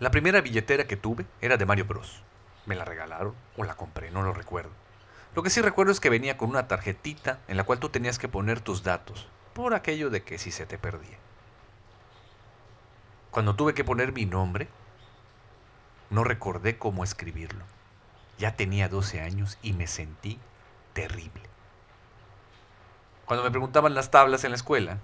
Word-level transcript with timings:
La 0.00 0.12
primera 0.12 0.40
billetera 0.40 0.86
que 0.86 0.96
tuve 0.96 1.26
era 1.40 1.56
de 1.56 1.66
Mario 1.66 1.84
Bros. 1.84 2.22
Me 2.66 2.76
la 2.76 2.84
regalaron 2.84 3.34
o 3.56 3.64
la 3.64 3.74
compré, 3.74 4.12
no 4.12 4.22
lo 4.22 4.32
recuerdo. 4.32 4.70
Lo 5.34 5.42
que 5.42 5.50
sí 5.50 5.60
recuerdo 5.60 5.90
es 5.90 5.98
que 5.98 6.08
venía 6.08 6.36
con 6.36 6.50
una 6.50 6.68
tarjetita 6.68 7.40
en 7.48 7.56
la 7.56 7.64
cual 7.64 7.80
tú 7.80 7.88
tenías 7.88 8.18
que 8.18 8.28
poner 8.28 8.60
tus 8.60 8.84
datos, 8.84 9.28
por 9.54 9.74
aquello 9.74 10.08
de 10.08 10.22
que 10.22 10.38
si 10.38 10.52
se 10.52 10.66
te 10.66 10.78
perdía. 10.78 11.18
Cuando 13.32 13.56
tuve 13.56 13.74
que 13.74 13.82
poner 13.82 14.12
mi 14.12 14.24
nombre, 14.24 14.68
no 16.10 16.22
recordé 16.22 16.78
cómo 16.78 17.02
escribirlo. 17.02 17.64
Ya 18.38 18.54
tenía 18.54 18.88
12 18.88 19.20
años 19.20 19.58
y 19.62 19.72
me 19.72 19.88
sentí 19.88 20.38
terrible. 20.92 21.42
Cuando 23.26 23.42
me 23.42 23.50
preguntaban 23.50 23.94
las 23.94 24.12
tablas 24.12 24.44
en 24.44 24.52
la 24.52 24.56
escuela, 24.56 24.98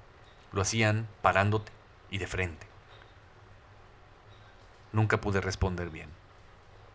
lo 0.52 0.62
hacían 0.62 1.08
parándote 1.20 1.72
y 2.10 2.18
de 2.18 2.28
frente. 2.28 2.73
Nunca 4.94 5.20
pude 5.20 5.42
responder 5.42 5.90
bien 5.90 6.08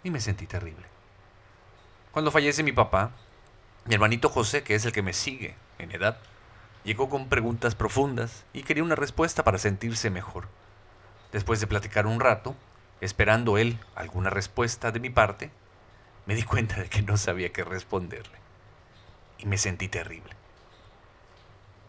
y 0.03 0.09
me 0.09 0.21
sentí 0.21 0.47
terrible. 0.47 0.85
Cuando 2.13 2.31
fallece 2.31 2.63
mi 2.63 2.71
papá, 2.71 3.11
mi 3.83 3.93
hermanito 3.93 4.29
José, 4.29 4.63
que 4.63 4.73
es 4.73 4.85
el 4.85 4.93
que 4.93 5.01
me 5.01 5.11
sigue 5.11 5.55
en 5.77 5.91
edad, 5.91 6.17
llegó 6.85 7.09
con 7.09 7.27
preguntas 7.27 7.75
profundas 7.75 8.45
y 8.53 8.63
quería 8.63 8.83
una 8.83 8.95
respuesta 8.95 9.43
para 9.43 9.57
sentirse 9.57 10.09
mejor. 10.09 10.47
Después 11.33 11.59
de 11.59 11.67
platicar 11.67 12.07
un 12.07 12.21
rato, 12.21 12.55
esperando 13.01 13.57
él 13.57 13.77
alguna 13.95 14.29
respuesta 14.29 14.93
de 14.93 15.01
mi 15.01 15.09
parte, 15.09 15.51
me 16.25 16.35
di 16.35 16.43
cuenta 16.43 16.79
de 16.79 16.87
que 16.87 17.01
no 17.01 17.17
sabía 17.17 17.51
qué 17.51 17.65
responderle. 17.65 18.37
Y 19.37 19.45
me 19.45 19.57
sentí 19.57 19.89
terrible. 19.89 20.37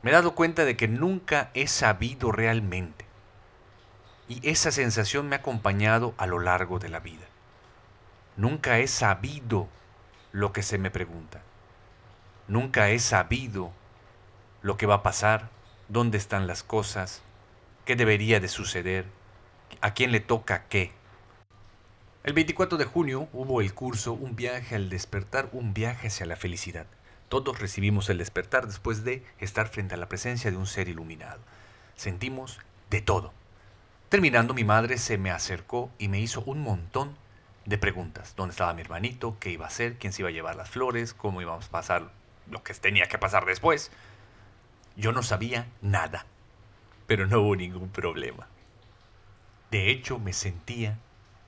Me 0.02 0.10
he 0.10 0.14
dado 0.14 0.34
cuenta 0.34 0.64
de 0.64 0.76
que 0.76 0.88
nunca 0.88 1.50
he 1.54 1.68
sabido 1.68 2.32
realmente. 2.32 3.09
Y 4.30 4.48
esa 4.48 4.70
sensación 4.70 5.28
me 5.28 5.34
ha 5.34 5.40
acompañado 5.40 6.14
a 6.16 6.28
lo 6.28 6.38
largo 6.38 6.78
de 6.78 6.88
la 6.88 7.00
vida. 7.00 7.26
Nunca 8.36 8.78
he 8.78 8.86
sabido 8.86 9.66
lo 10.30 10.52
que 10.52 10.62
se 10.62 10.78
me 10.78 10.92
pregunta. 10.92 11.42
Nunca 12.46 12.90
he 12.90 13.00
sabido 13.00 13.72
lo 14.62 14.76
que 14.76 14.86
va 14.86 14.94
a 14.94 15.02
pasar, 15.02 15.50
dónde 15.88 16.16
están 16.16 16.46
las 16.46 16.62
cosas, 16.62 17.22
qué 17.84 17.96
debería 17.96 18.38
de 18.38 18.46
suceder, 18.46 19.04
a 19.80 19.94
quién 19.94 20.12
le 20.12 20.20
toca 20.20 20.62
qué. 20.68 20.92
El 22.22 22.32
24 22.32 22.78
de 22.78 22.84
junio 22.84 23.28
hubo 23.32 23.60
el 23.60 23.74
curso 23.74 24.12
Un 24.12 24.36
viaje 24.36 24.76
al 24.76 24.90
despertar, 24.90 25.48
un 25.50 25.74
viaje 25.74 26.06
hacia 26.06 26.26
la 26.26 26.36
felicidad. 26.36 26.86
Todos 27.28 27.58
recibimos 27.58 28.08
el 28.08 28.18
despertar 28.18 28.68
después 28.68 29.02
de 29.02 29.24
estar 29.40 29.66
frente 29.66 29.94
a 29.94 29.98
la 29.98 30.08
presencia 30.08 30.52
de 30.52 30.56
un 30.56 30.68
ser 30.68 30.88
iluminado. 30.88 31.40
Sentimos 31.96 32.60
de 32.90 33.00
todo. 33.00 33.39
Terminando, 34.10 34.54
mi 34.54 34.64
madre 34.64 34.98
se 34.98 35.18
me 35.18 35.30
acercó 35.30 35.88
y 35.96 36.08
me 36.08 36.18
hizo 36.18 36.42
un 36.42 36.62
montón 36.62 37.16
de 37.64 37.78
preguntas. 37.78 38.34
¿Dónde 38.36 38.50
estaba 38.50 38.74
mi 38.74 38.80
hermanito? 38.80 39.36
¿Qué 39.38 39.50
iba 39.50 39.66
a 39.66 39.68
hacer? 39.68 39.98
¿Quién 39.98 40.12
se 40.12 40.22
iba 40.22 40.30
a 40.30 40.32
llevar 40.32 40.56
las 40.56 40.68
flores? 40.68 41.14
¿Cómo 41.14 41.40
íbamos 41.40 41.66
a 41.66 41.70
pasar 41.70 42.10
lo 42.50 42.64
que 42.64 42.74
tenía 42.74 43.06
que 43.06 43.18
pasar 43.18 43.46
después? 43.46 43.92
Yo 44.96 45.12
no 45.12 45.22
sabía 45.22 45.68
nada, 45.80 46.26
pero 47.06 47.28
no 47.28 47.40
hubo 47.40 47.54
ningún 47.54 47.88
problema. 47.88 48.48
De 49.70 49.90
hecho, 49.92 50.18
me 50.18 50.32
sentía 50.32 50.98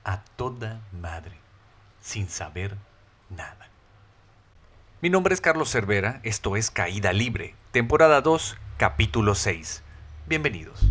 a 0.05 0.23
toda 0.23 0.79
madre, 0.93 1.35
sin 1.99 2.29
saber 2.29 2.77
nada. 3.29 3.67
Mi 5.01 5.09
nombre 5.09 5.33
es 5.33 5.41
Carlos 5.41 5.69
Cervera, 5.69 6.21
esto 6.23 6.55
es 6.55 6.71
Caída 6.71 7.11
Libre, 7.11 7.55
temporada 7.73 8.21
2, 8.21 8.55
capítulo 8.77 9.35
6. 9.35 9.83
Bienvenidos. 10.27 10.81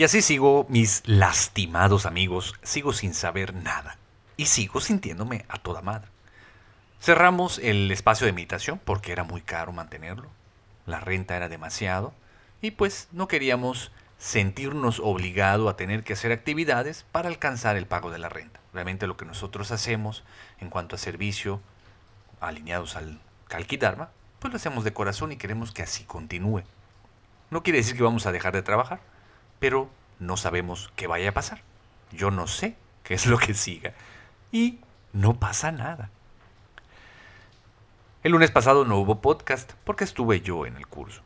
Y 0.00 0.04
así 0.04 0.22
sigo, 0.22 0.64
mis 0.70 1.02
lastimados 1.04 2.06
amigos, 2.06 2.54
sigo 2.62 2.94
sin 2.94 3.12
saber 3.12 3.52
nada. 3.52 3.98
Y 4.38 4.46
sigo 4.46 4.80
sintiéndome 4.80 5.44
a 5.50 5.58
toda 5.58 5.82
madre. 5.82 6.08
Cerramos 7.02 7.58
el 7.58 7.90
espacio 7.90 8.26
de 8.26 8.32
meditación 8.32 8.80
porque 8.82 9.12
era 9.12 9.24
muy 9.24 9.42
caro 9.42 9.72
mantenerlo. 9.72 10.30
La 10.86 11.00
renta 11.00 11.36
era 11.36 11.50
demasiado. 11.50 12.14
Y 12.62 12.70
pues 12.70 13.08
no 13.12 13.28
queríamos 13.28 13.92
sentirnos 14.16 15.00
obligados 15.00 15.70
a 15.70 15.76
tener 15.76 16.02
que 16.02 16.14
hacer 16.14 16.32
actividades 16.32 17.04
para 17.12 17.28
alcanzar 17.28 17.76
el 17.76 17.84
pago 17.84 18.10
de 18.10 18.20
la 18.20 18.30
renta. 18.30 18.58
Realmente 18.72 19.06
lo 19.06 19.18
que 19.18 19.26
nosotros 19.26 19.70
hacemos 19.70 20.24
en 20.60 20.70
cuanto 20.70 20.96
a 20.96 20.98
servicio, 20.98 21.60
alineados 22.40 22.96
al 22.96 23.20
Kalkidharma, 23.48 24.08
pues 24.38 24.50
lo 24.50 24.56
hacemos 24.56 24.82
de 24.82 24.94
corazón 24.94 25.30
y 25.32 25.36
queremos 25.36 25.72
que 25.72 25.82
así 25.82 26.04
continúe. 26.04 26.62
No 27.50 27.62
quiere 27.62 27.80
decir 27.80 27.98
que 27.98 28.02
vamos 28.02 28.24
a 28.24 28.32
dejar 28.32 28.54
de 28.54 28.62
trabajar, 28.62 29.00
pero 29.60 29.88
no 30.18 30.36
sabemos 30.36 30.90
qué 30.96 31.06
vaya 31.06 31.28
a 31.28 31.34
pasar. 31.34 31.62
Yo 32.10 32.32
no 32.32 32.48
sé 32.48 32.76
qué 33.04 33.14
es 33.14 33.26
lo 33.26 33.38
que 33.38 33.54
siga. 33.54 33.92
Y 34.50 34.80
no 35.12 35.38
pasa 35.38 35.70
nada. 35.70 36.10
El 38.24 38.32
lunes 38.32 38.50
pasado 38.50 38.84
no 38.84 38.98
hubo 38.98 39.20
podcast 39.20 39.72
porque 39.84 40.04
estuve 40.04 40.40
yo 40.40 40.66
en 40.66 40.76
el 40.76 40.86
curso. 40.86 41.22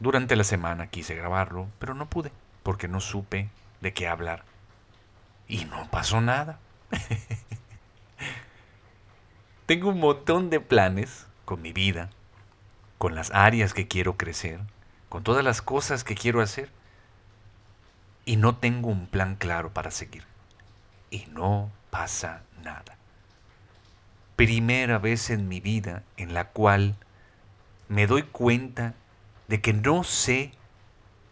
Durante 0.00 0.36
la 0.36 0.44
semana 0.44 0.88
quise 0.88 1.14
grabarlo, 1.14 1.68
pero 1.78 1.94
no 1.94 2.10
pude 2.10 2.30
porque 2.62 2.86
no 2.86 3.00
supe 3.00 3.48
de 3.80 3.94
qué 3.94 4.06
hablar. 4.06 4.44
Y 5.48 5.64
no 5.64 5.90
pasó 5.90 6.20
nada. 6.20 6.58
Tengo 9.66 9.88
un 9.90 10.00
montón 10.00 10.50
de 10.50 10.60
planes 10.60 11.26
con 11.44 11.62
mi 11.62 11.72
vida, 11.72 12.10
con 12.98 13.14
las 13.14 13.30
áreas 13.32 13.74
que 13.74 13.88
quiero 13.88 14.16
crecer, 14.16 14.60
con 15.08 15.22
todas 15.22 15.44
las 15.44 15.62
cosas 15.62 16.04
que 16.04 16.14
quiero 16.14 16.40
hacer 16.40 16.70
y 18.28 18.36
no 18.36 18.56
tengo 18.56 18.90
un 18.90 19.06
plan 19.06 19.36
claro 19.36 19.72
para 19.72 19.90
seguir. 19.90 20.22
Y 21.10 21.24
no 21.32 21.72
pasa 21.88 22.42
nada. 22.62 22.98
Primera 24.36 24.98
vez 24.98 25.30
en 25.30 25.48
mi 25.48 25.60
vida 25.60 26.02
en 26.18 26.34
la 26.34 26.48
cual 26.48 26.94
me 27.88 28.06
doy 28.06 28.24
cuenta 28.24 28.92
de 29.46 29.62
que 29.62 29.72
no 29.72 30.04
sé 30.04 30.52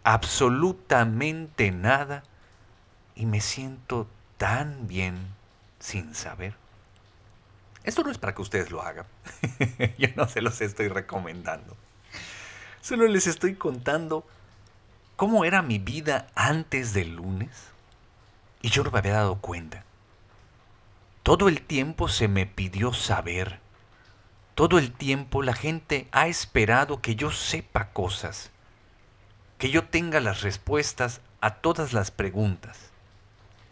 absolutamente 0.04 1.70
nada 1.70 2.22
y 3.14 3.26
me 3.26 3.42
siento 3.42 4.08
tan 4.38 4.88
bien 4.88 5.18
sin 5.78 6.14
saber. 6.14 6.54
Esto 7.84 8.04
no 8.04 8.10
es 8.10 8.16
para 8.16 8.34
que 8.34 8.40
ustedes 8.40 8.70
lo 8.70 8.80
hagan. 8.80 9.04
Yo 9.98 10.08
no 10.16 10.26
se 10.28 10.40
los 10.40 10.62
estoy 10.62 10.88
recomendando. 10.88 11.76
Solo 12.80 13.06
les 13.06 13.26
estoy 13.26 13.54
contando 13.54 14.26
cómo 15.16 15.44
era 15.44 15.62
mi 15.62 15.78
vida 15.78 16.28
antes 16.34 16.93
del 16.93 17.16
lunes 17.16 17.72
y 18.62 18.69
yo 18.69 18.84
no 18.84 18.91
me 18.91 18.99
había 18.99 19.15
dado 19.15 19.41
cuenta. 19.41 19.84
Todo 21.22 21.49
el 21.49 21.62
tiempo 21.62 22.09
se 22.09 22.28
me 22.28 22.47
pidió 22.47 22.93
saber. 22.93 23.60
Todo 24.54 24.78
el 24.78 24.93
tiempo 24.93 25.43
la 25.43 25.54
gente 25.54 26.09
ha 26.12 26.28
esperado 26.28 27.00
que 27.03 27.16
yo 27.16 27.31
sepa 27.31 27.88
cosas, 27.88 28.50
que 29.59 29.71
yo 29.71 29.88
tenga 29.88 30.21
las 30.21 30.43
respuestas 30.43 31.21
a 31.41 31.56
todas 31.56 31.93
las 31.93 32.10
preguntas, 32.10 32.91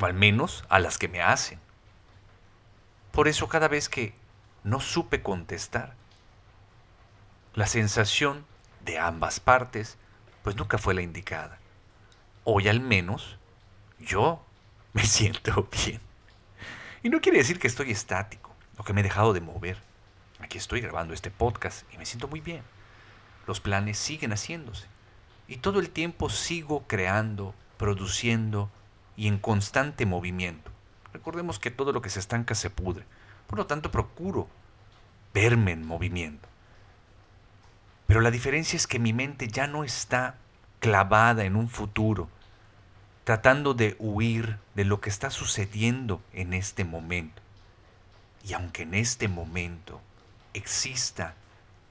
o 0.00 0.04
al 0.04 0.14
menos 0.14 0.64
a 0.68 0.78
las 0.78 0.98
que 0.98 1.08
me 1.08 1.22
hacen. 1.22 1.58
Por 3.12 3.28
eso 3.28 3.48
cada 3.48 3.68
vez 3.68 3.88
que 3.88 4.14
no 4.62 4.80
supe 4.80 5.22
contestar, 5.22 5.94
la 7.54 7.66
sensación 7.66 8.44
de 8.84 8.98
ambas 8.98 9.40
partes 9.40 9.96
pues 10.44 10.56
nunca 10.56 10.76
fue 10.76 10.92
la 10.94 11.00
indicada. 11.00 11.58
Hoy 12.44 12.68
al 12.68 12.78
menos 12.78 13.38
yo 13.98 14.44
me 14.92 15.02
siento 15.06 15.68
bien. 15.84 16.00
Y 17.02 17.08
no 17.08 17.20
quiere 17.20 17.38
decir 17.38 17.58
que 17.58 17.66
estoy 17.66 17.90
estático 17.90 18.54
o 18.76 18.84
que 18.84 18.92
me 18.92 19.00
he 19.00 19.04
dejado 19.04 19.32
de 19.32 19.40
mover. 19.40 19.78
Aquí 20.40 20.58
estoy 20.58 20.82
grabando 20.82 21.14
este 21.14 21.30
podcast 21.30 21.90
y 21.92 21.98
me 21.98 22.04
siento 22.04 22.28
muy 22.28 22.40
bien. 22.40 22.62
Los 23.46 23.60
planes 23.60 23.98
siguen 23.98 24.32
haciéndose. 24.32 24.86
Y 25.48 25.56
todo 25.56 25.80
el 25.80 25.88
tiempo 25.88 26.28
sigo 26.28 26.84
creando, 26.86 27.54
produciendo 27.78 28.70
y 29.16 29.28
en 29.28 29.38
constante 29.38 30.04
movimiento. 30.04 30.70
Recordemos 31.14 31.58
que 31.58 31.70
todo 31.70 31.92
lo 31.92 32.02
que 32.02 32.10
se 32.10 32.20
estanca 32.20 32.54
se 32.54 32.68
pudre. 32.68 33.06
Por 33.46 33.58
lo 33.58 33.66
tanto, 33.66 33.90
procuro 33.90 34.48
verme 35.32 35.72
en 35.72 35.86
movimiento. 35.86 36.48
Pero 38.06 38.20
la 38.20 38.30
diferencia 38.30 38.76
es 38.76 38.86
que 38.86 38.98
mi 38.98 39.12
mente 39.12 39.48
ya 39.48 39.66
no 39.66 39.84
está 39.84 40.36
clavada 40.80 41.44
en 41.44 41.56
un 41.56 41.68
futuro, 41.68 42.28
tratando 43.24 43.72
de 43.72 43.96
huir 43.98 44.58
de 44.74 44.84
lo 44.84 45.00
que 45.00 45.08
está 45.08 45.30
sucediendo 45.30 46.22
en 46.32 46.52
este 46.52 46.84
momento. 46.84 47.40
Y 48.46 48.52
aunque 48.52 48.82
en 48.82 48.94
este 48.94 49.28
momento 49.28 50.00
exista 50.52 51.34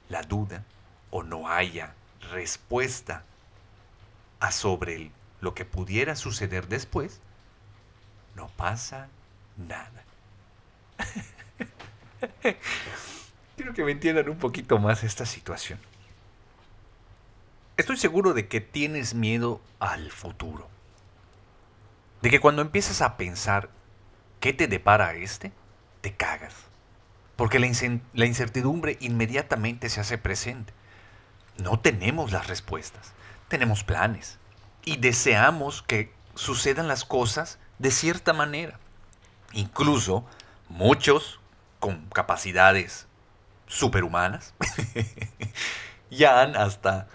la 0.09 0.21
duda 0.21 0.63
o 1.09 1.23
no 1.23 1.47
haya 1.47 1.95
respuesta 2.31 3.23
a 4.39 4.51
sobre 4.51 5.11
lo 5.41 5.55
que 5.55 5.65
pudiera 5.65 6.15
suceder 6.15 6.67
después, 6.67 7.19
no 8.35 8.47
pasa 8.49 9.07
nada. 9.57 10.03
Quiero 13.55 13.73
que 13.73 13.83
me 13.83 13.91
entiendan 13.91 14.29
un 14.29 14.37
poquito 14.37 14.77
más 14.77 15.03
esta 15.03 15.25
situación. 15.25 15.79
Estoy 17.75 17.97
seguro 17.97 18.33
de 18.33 18.47
que 18.47 18.61
tienes 18.61 19.15
miedo 19.15 19.59
al 19.79 20.11
futuro. 20.11 20.69
De 22.21 22.29
que 22.29 22.39
cuando 22.39 22.61
empiezas 22.61 23.01
a 23.01 23.17
pensar 23.17 23.69
qué 24.39 24.53
te 24.53 24.67
depara 24.67 25.15
este, 25.15 25.51
te 26.01 26.13
cagas. 26.13 26.53
Porque 27.35 27.59
la, 27.59 28.25
incertidumbre 28.25 28.97
inmediatamente 28.99 29.89
se 29.89 30.01
hace 30.01 30.19
presente. 30.19 30.71
No 31.57 31.79
tenemos 31.79 32.31
las 32.31 32.47
respuestas, 32.47 33.13
tenemos 33.47 33.83
planes 33.83 34.37
y 34.85 34.97
deseamos 34.97 35.81
que 35.81 36.13
sucedan 36.35 36.87
las 36.87 37.05
cosas 37.05 37.57
de 37.79 37.89
cierta 37.89 38.33
manera. 38.33 38.79
Incluso 39.51 40.25
muchos 40.69 41.39
con 41.79 42.05
capacidades 42.09 43.07
superhumanas 43.67 44.53
ya 46.11 46.41
han 46.41 46.55
hasta 46.55 47.07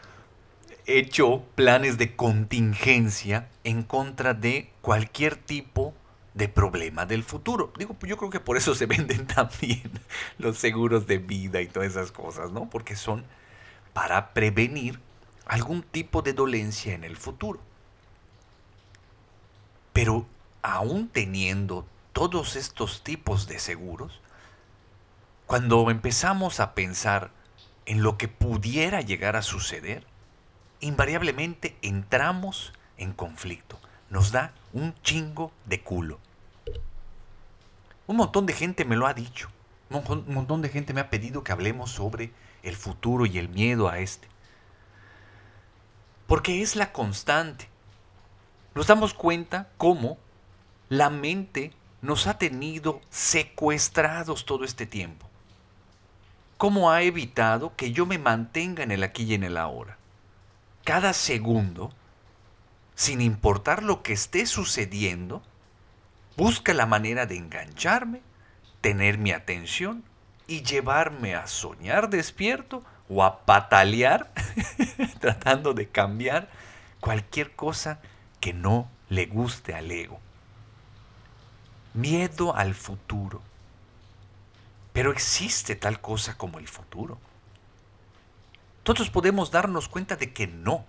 hecho 0.89 1.45
planes 1.55 1.99
de 1.99 2.17
contingencia 2.17 3.49
en 3.63 3.83
contra 3.83 4.35
de 4.35 4.71
cualquier 4.81 5.37
tipo 5.37 5.95
de 6.35 6.49
problema 6.49 7.05
del 7.05 7.25
futuro. 7.25 7.73
Digo, 7.79 7.95
pues 7.95 8.09
yo 8.09 8.17
creo 8.17 8.31
que 8.31 8.41
por 8.41 8.57
eso 8.57 8.75
se 8.75 8.87
venden 8.87 9.27
también 9.27 9.91
los 10.39 10.57
seguros 10.59 11.07
de 11.07 11.19
vida 11.19 11.61
y 11.61 11.67
todas 11.67 11.91
esas 11.91 12.11
cosas, 12.11 12.51
¿no? 12.51 12.71
Porque 12.71 12.97
son 12.97 13.25
para 13.93 14.33
prevenir 14.33 14.99
algún 15.47 15.83
tipo 15.83 16.23
de 16.23 16.33
dolencia 16.33 16.95
en 16.95 17.05
el 17.05 17.17
futuro. 17.17 17.61
Pero 19.93 20.27
aún 20.63 21.09
teniendo 21.09 21.87
todos 22.13 22.57
estos 22.57 23.03
tipos 23.03 23.47
de 23.47 23.59
seguros, 23.59 24.21
cuando 25.47 25.91
empezamos 25.91 26.61
a 26.61 26.75
pensar 26.75 27.31
en 27.87 28.03
lo 28.03 28.17
que 28.17 28.29
pudiera 28.29 29.01
llegar 29.01 29.35
a 29.35 29.43
suceder, 29.43 30.05
invariablemente 30.81 31.77
entramos 31.83 32.73
en 32.97 33.13
conflicto. 33.13 33.79
Nos 34.11 34.33
da 34.33 34.53
un 34.73 34.95
chingo 35.03 35.53
de 35.67 35.83
culo. 35.83 36.19
Un 38.07 38.17
montón 38.17 38.47
de 38.47 38.53
gente 38.53 38.85
me 38.85 38.97
lo 38.97 39.07
ha 39.07 39.15
dicho. 39.15 39.51
Un 39.91 40.35
montón 40.35 40.63
de 40.63 40.69
gente 40.69 40.93
me 40.93 41.01
ha 41.01 41.11
pedido 41.11 41.43
que 41.45 41.53
hablemos 41.53 41.91
sobre 41.91 42.31
el 42.63 42.77
futuro 42.77 43.27
y 43.27 43.39
el 43.39 43.49
miedo 43.49 43.89
a 43.89 43.99
este. 43.99 44.29
Porque 46.27 46.63
es 46.63 46.77
la 46.77 46.93
constante. 46.93 47.69
Nos 48.75 48.87
damos 48.87 49.15
cuenta 49.15 49.71
cómo 49.77 50.19
la 50.89 51.11
mente 51.11 51.73
nos 52.01 52.27
ha 52.27 52.39
tenido 52.39 53.01
secuestrados 53.11 54.47
todo 54.47 54.65
este 54.65 54.87
tiempo. 54.87 55.29
Cómo 56.57 56.91
ha 56.91 57.03
evitado 57.03 57.75
que 57.77 57.93
yo 57.93 58.07
me 58.07 58.19
mantenga 58.19 58.83
en 58.83 58.91
el 58.91 59.03
aquí 59.03 59.25
y 59.25 59.35
en 59.35 59.45
el 59.45 59.57
ahora 59.57 59.98
cada 60.89 61.13
segundo, 61.13 61.93
sin 62.95 63.21
importar 63.21 63.83
lo 63.83 64.03
que 64.03 64.15
esté 64.15 64.47
sucediendo, 64.47 65.43
busca 66.35 66.73
la 66.73 66.87
manera 66.87 67.27
de 67.27 67.37
engancharme, 67.37 68.23
tener 68.81 69.19
mi 69.19 69.33
atención 69.33 70.03
y 70.47 70.63
llevarme 70.63 71.35
a 71.35 71.47
soñar 71.47 72.09
despierto 72.09 72.83
o 73.11 73.23
a 73.23 73.45
patalear 73.45 74.33
tratando 75.21 75.75
de 75.75 75.91
cambiar 75.91 76.49
cualquier 77.01 77.55
cosa 77.55 78.01
que 78.41 78.55
no 78.55 78.89
le 79.11 79.27
guste 79.27 79.75
al 79.75 79.91
ego. 79.91 80.19
Miedo 81.93 82.57
al 82.57 82.75
futuro. 82.75 83.43
Pero 84.95 85.13
existe 85.13 85.77
tal 85.77 86.01
cosa 86.01 86.39
como 86.39 86.59
el 86.59 86.67
futuro. 86.67 87.19
Nosotros 88.89 89.11
podemos 89.11 89.51
darnos 89.51 89.87
cuenta 89.87 90.17
de 90.17 90.33
que 90.33 90.47
no. 90.47 90.87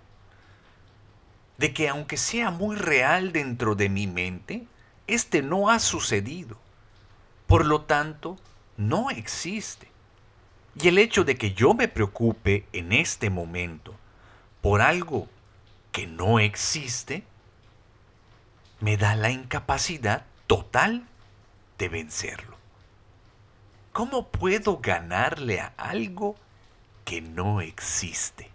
De 1.58 1.74
que 1.74 1.86
aunque 1.86 2.16
sea 2.16 2.50
muy 2.50 2.74
real 2.74 3.30
dentro 3.30 3.74
de 3.74 3.90
mi 3.90 4.06
mente, 4.06 4.66
este 5.06 5.42
no 5.42 5.68
ha 5.68 5.78
sucedido. 5.80 6.56
Por 7.46 7.66
lo 7.66 7.82
tanto, 7.82 8.38
no 8.78 9.10
existe. 9.10 9.90
Y 10.80 10.88
el 10.88 10.96
hecho 10.96 11.24
de 11.24 11.36
que 11.36 11.52
yo 11.52 11.74
me 11.74 11.88
preocupe 11.88 12.66
en 12.72 12.94
este 12.94 13.28
momento 13.28 13.94
por 14.62 14.80
algo 14.80 15.28
que 15.92 16.06
no 16.06 16.38
existe, 16.38 17.22
me 18.80 18.96
da 18.96 19.14
la 19.14 19.30
incapacidad 19.30 20.24
total 20.46 21.04
de 21.76 21.90
vencerlo. 21.90 22.56
¿Cómo 23.92 24.28
puedo 24.28 24.78
ganarle 24.78 25.60
a 25.60 25.74
algo 25.76 26.36
que 27.10 27.20
no 27.20 27.60
existe. 27.60 28.48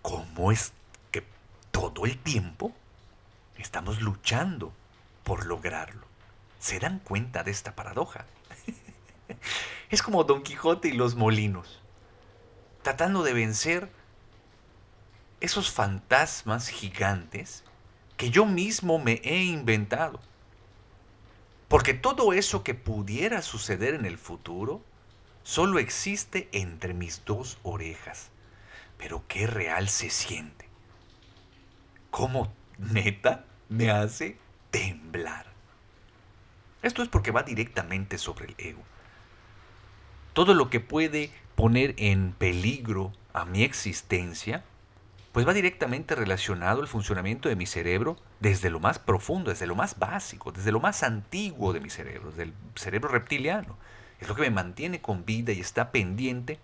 ¿Cómo 0.00 0.52
es 0.52 0.72
que 1.10 1.24
todo 1.72 2.06
el 2.06 2.16
tiempo 2.18 2.72
estamos 3.58 4.00
luchando 4.00 4.72
por 5.24 5.44
lograrlo? 5.44 6.06
¿Se 6.60 6.78
dan 6.78 7.00
cuenta 7.00 7.42
de 7.42 7.50
esta 7.50 7.74
paradoja? 7.74 8.26
es 9.90 10.04
como 10.04 10.22
Don 10.22 10.44
Quijote 10.44 10.86
y 10.86 10.92
los 10.92 11.16
molinos, 11.16 11.82
tratando 12.82 13.24
de 13.24 13.32
vencer 13.32 13.90
esos 15.40 15.72
fantasmas 15.72 16.68
gigantes 16.68 17.64
que 18.16 18.30
yo 18.30 18.46
mismo 18.46 19.00
me 19.00 19.14
he 19.24 19.42
inventado. 19.42 20.20
Porque 21.66 21.92
todo 21.92 22.32
eso 22.32 22.62
que 22.62 22.74
pudiera 22.74 23.42
suceder 23.42 23.94
en 23.94 24.06
el 24.06 24.16
futuro 24.16 24.80
solo 25.46 25.78
existe 25.78 26.48
entre 26.50 26.92
mis 26.92 27.24
dos 27.24 27.58
orejas. 27.62 28.30
Pero 28.98 29.22
qué 29.28 29.46
real 29.46 29.88
se 29.88 30.10
siente. 30.10 30.68
¿Cómo 32.10 32.52
neta 32.78 33.44
me 33.68 33.90
hace 33.90 34.38
temblar? 34.72 35.46
Esto 36.82 37.02
es 37.02 37.08
porque 37.08 37.30
va 37.30 37.44
directamente 37.44 38.18
sobre 38.18 38.46
el 38.46 38.54
ego. 38.58 38.82
Todo 40.32 40.52
lo 40.52 40.68
que 40.68 40.80
puede 40.80 41.30
poner 41.54 41.94
en 41.96 42.32
peligro 42.32 43.12
a 43.32 43.44
mi 43.44 43.62
existencia, 43.62 44.64
pues 45.30 45.46
va 45.46 45.54
directamente 45.54 46.16
relacionado 46.16 46.80
al 46.80 46.88
funcionamiento 46.88 47.48
de 47.48 47.56
mi 47.56 47.66
cerebro 47.66 48.16
desde 48.40 48.68
lo 48.68 48.80
más 48.80 48.98
profundo, 48.98 49.50
desde 49.50 49.66
lo 49.68 49.76
más 49.76 49.98
básico, 49.98 50.50
desde 50.50 50.72
lo 50.72 50.80
más 50.80 51.04
antiguo 51.04 51.72
de 51.72 51.80
mi 51.80 51.90
cerebro, 51.90 52.30
desde 52.30 52.42
el 52.44 52.54
cerebro 52.74 53.10
reptiliano 53.10 53.76
es 54.20 54.28
lo 54.28 54.34
que 54.34 54.42
me 54.42 54.50
mantiene 54.50 55.00
con 55.00 55.24
vida 55.24 55.52
y 55.52 55.60
está 55.60 55.90
pendiente 55.90 56.58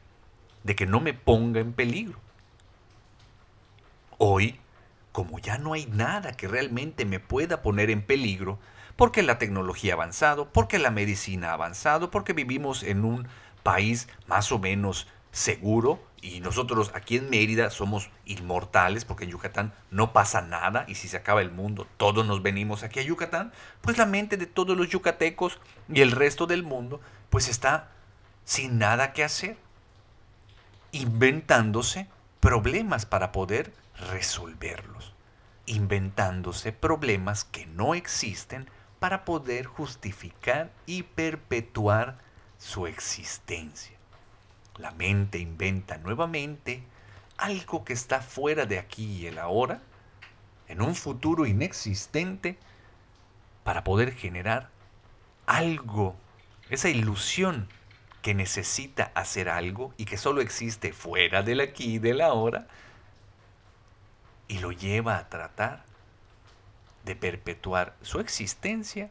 de 0.65 0.77
que 0.77 0.87
no 0.87 1.01
me 1.01 1.15
ponga 1.15 1.61
en 1.61 1.73
peligro. 1.73 2.19
Hoy, 4.19 4.59
como 5.11 5.39
ya 5.39 5.59
no 5.59 5.73
hay 5.73 5.87
nada 5.87 6.33
que 6.33 6.49
realmente 6.49 7.05
me 7.05 7.21
pueda 7.21 7.63
poner 7.63 7.91
en 7.91 8.03
peligro, 8.03 8.59
porque 8.97 9.23
la 9.23 9.39
tecnología 9.39 9.95
ha 9.95 9.97
avanzado, 9.97 10.53
porque 10.53 10.79
la 10.79 10.91
medicina 10.91 11.51
ha 11.51 11.55
avanzado, 11.55 12.11
porque 12.11 12.33
vivimos 12.33 12.83
en 12.83 13.05
un 13.05 13.27
país 13.63 14.09
más 14.27 14.53
o 14.53 14.59
menos 14.59 15.07
seguro 15.33 15.99
y 16.21 16.41
nosotros 16.41 16.93
aquí 16.95 17.17
en 17.17 17.31
Mérida 17.31 17.71
somos 17.71 18.11
inmortales 18.27 19.05
porque 19.05 19.25
en 19.25 19.31
Yucatán 19.31 19.73
no 19.91 20.13
pasa 20.13 20.43
nada 20.43 20.85
y 20.87 20.95
si 20.95 21.09
se 21.09 21.17
acaba 21.17 21.41
el 21.41 21.51
mundo 21.51 21.87
todos 21.97 22.27
nos 22.27 22.43
venimos 22.43 22.83
aquí 22.83 23.01
a 23.01 23.03
Yucatán, 23.03 23.51
pues 23.81 23.99
la 23.99 24.07
mente 24.07 24.37
de 24.37 24.47
todos 24.47 24.77
los 24.77 24.91
yucatecos 24.91 25.59
y 25.93 26.03
el 26.03 26.13
resto 26.13 26.47
del 26.47 26.63
mundo 26.63 27.01
pues 27.33 27.49
está 27.49 27.89
sin 28.45 28.79
nada 28.79 29.15
que 29.15 29.25
hacer, 29.25 29.57
inventándose 30.91 32.07
problemas 32.41 33.07
para 33.07 33.33
poder 33.33 33.73
resolverlos, 34.11 35.15
inventándose 35.65 36.73
problemas 36.73 37.47
que 37.47 37.65
no 37.65 37.95
existen 37.95 38.69
para 39.01 39.25
poder 39.25 39.65
justificar 39.65 40.71
y 40.85 41.05
perpetuar 41.05 42.19
su 42.59 42.87
existencia. 42.87 43.97
La 44.77 44.91
mente 44.91 45.39
inventa 45.39 45.97
nuevamente 45.97 46.83
algo 47.39 47.83
que 47.83 47.95
está 47.95 48.21
fuera 48.21 48.67
de 48.67 48.79
aquí 48.79 49.07
y 49.07 49.27
el 49.27 49.39
ahora, 49.39 49.81
en 50.69 50.83
un 50.83 50.95
futuro 50.95 51.47
inexistente, 51.47 52.59
para 53.65 53.85
poder 53.85 54.13
generar 54.13 54.69
algo 55.47 56.15
esa 56.75 56.89
ilusión 56.89 57.69
que 58.23 58.35
necesita 58.35 59.13
hacer 59.15 59.49
algo 59.49 59.93
y 59.97 60.05
que 60.05 60.17
solo 60.17 60.41
existe 60.41 60.93
fuera 60.93 61.43
del 61.43 61.61
aquí 61.61 61.95
y 61.95 61.99
del 61.99 62.21
ahora, 62.21 62.67
y 64.49 64.59
lo 64.59 64.73
lleva 64.73 65.19
a 65.19 65.29
tratar 65.29 65.85
de 67.05 67.17
perpetuar 67.17 67.97
su 68.03 68.21
existencia 68.21 69.11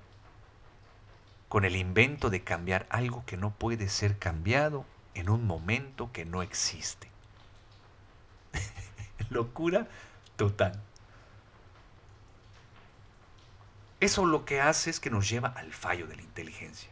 con 1.50 1.66
el 1.66 1.76
invento 1.76 2.30
de 2.30 2.44
cambiar 2.44 2.88
algo 2.90 3.26
que 3.26 3.38
no 3.38 3.52
puede 3.52 3.90
ser 3.90 4.18
cambiado 4.18 4.86
en 5.14 5.30
un 5.30 5.46
momento 5.46 6.12
que 6.12 6.26
no 6.26 6.42
existe. 6.42 7.10
Locura 9.30 9.88
total. 10.36 10.82
Eso 14.00 14.26
lo 14.26 14.46
que 14.46 14.62
hace 14.62 14.90
es 14.90 15.00
que 15.00 15.12
nos 15.12 15.30
lleva 15.30 15.50
al 15.50 15.74
fallo 15.74 16.08
de 16.08 16.16
la 16.16 16.24
inteligencia, 16.24 16.91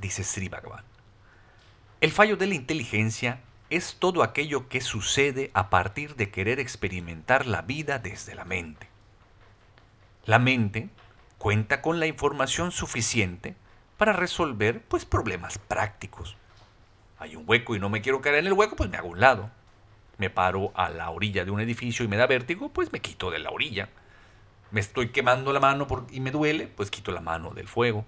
dice 0.00 0.24
Sri 0.24 0.48
Bhagavan. 0.48 0.84
El 2.00 2.12
fallo 2.12 2.36
de 2.36 2.46
la 2.46 2.54
inteligencia 2.54 3.40
es 3.70 3.96
todo 3.98 4.22
aquello 4.22 4.68
que 4.68 4.80
sucede 4.80 5.50
a 5.54 5.70
partir 5.70 6.14
de 6.14 6.30
querer 6.30 6.60
experimentar 6.60 7.46
la 7.46 7.62
vida 7.62 7.98
desde 7.98 8.34
la 8.34 8.44
mente. 8.44 8.88
La 10.24 10.38
mente 10.38 10.88
cuenta 11.38 11.82
con 11.82 12.00
la 12.00 12.06
información 12.06 12.70
suficiente 12.70 13.56
para 13.96 14.12
resolver 14.12 14.82
pues 14.82 15.04
problemas 15.04 15.58
prácticos. 15.58 16.36
Hay 17.18 17.34
un 17.34 17.44
hueco 17.46 17.74
y 17.74 17.78
no 17.78 17.88
me 17.88 18.02
quiero 18.02 18.20
caer 18.20 18.36
en 18.36 18.46
el 18.46 18.52
hueco, 18.52 18.76
pues 18.76 18.90
me 18.90 18.98
hago 18.98 19.08
un 19.08 19.20
lado. 19.20 19.50
Me 20.18 20.30
paro 20.30 20.72
a 20.74 20.90
la 20.90 21.10
orilla 21.10 21.44
de 21.44 21.50
un 21.50 21.60
edificio 21.60 22.04
y 22.04 22.08
me 22.08 22.16
da 22.16 22.26
vértigo, 22.26 22.68
pues 22.70 22.92
me 22.92 23.00
quito 23.00 23.30
de 23.30 23.38
la 23.38 23.50
orilla. 23.50 23.88
Me 24.70 24.80
estoy 24.80 25.08
quemando 25.08 25.52
la 25.52 25.60
mano 25.60 25.86
y 26.10 26.20
me 26.20 26.30
duele, 26.30 26.66
pues 26.68 26.90
quito 26.90 27.12
la 27.12 27.20
mano 27.20 27.50
del 27.50 27.68
fuego. 27.68 28.04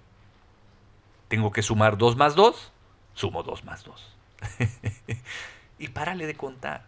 Tengo 1.29 1.51
que 1.51 1.61
sumar 1.61 1.97
2 1.97 2.17
más 2.17 2.35
2, 2.35 2.71
sumo 3.13 3.43
2 3.43 3.63
más 3.63 3.83
2. 3.83 4.17
y 5.79 5.87
párale 5.89 6.25
de 6.25 6.35
contar. 6.35 6.85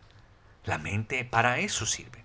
La 0.65 0.77
mente 0.77 1.23
para 1.23 1.59
eso 1.59 1.85
sirve. 1.85 2.23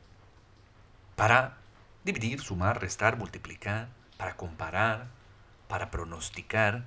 Para 1.14 1.58
dividir, 2.04 2.40
sumar, 2.40 2.80
restar, 2.80 3.16
multiplicar, 3.16 3.88
para 4.16 4.37
comparar, 4.37 5.08
para 5.68 5.90
pronosticar, 5.90 6.85